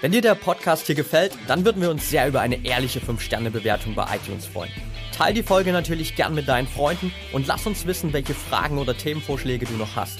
[0.01, 3.95] Wenn dir der Podcast hier gefällt, dann würden wir uns sehr über eine ehrliche 5-Sterne-Bewertung
[3.95, 4.71] bei iTunes freuen.
[5.17, 8.97] Teil die Folge natürlich gern mit deinen Freunden und lass uns wissen, welche Fragen oder
[8.97, 10.19] Themenvorschläge du noch hast.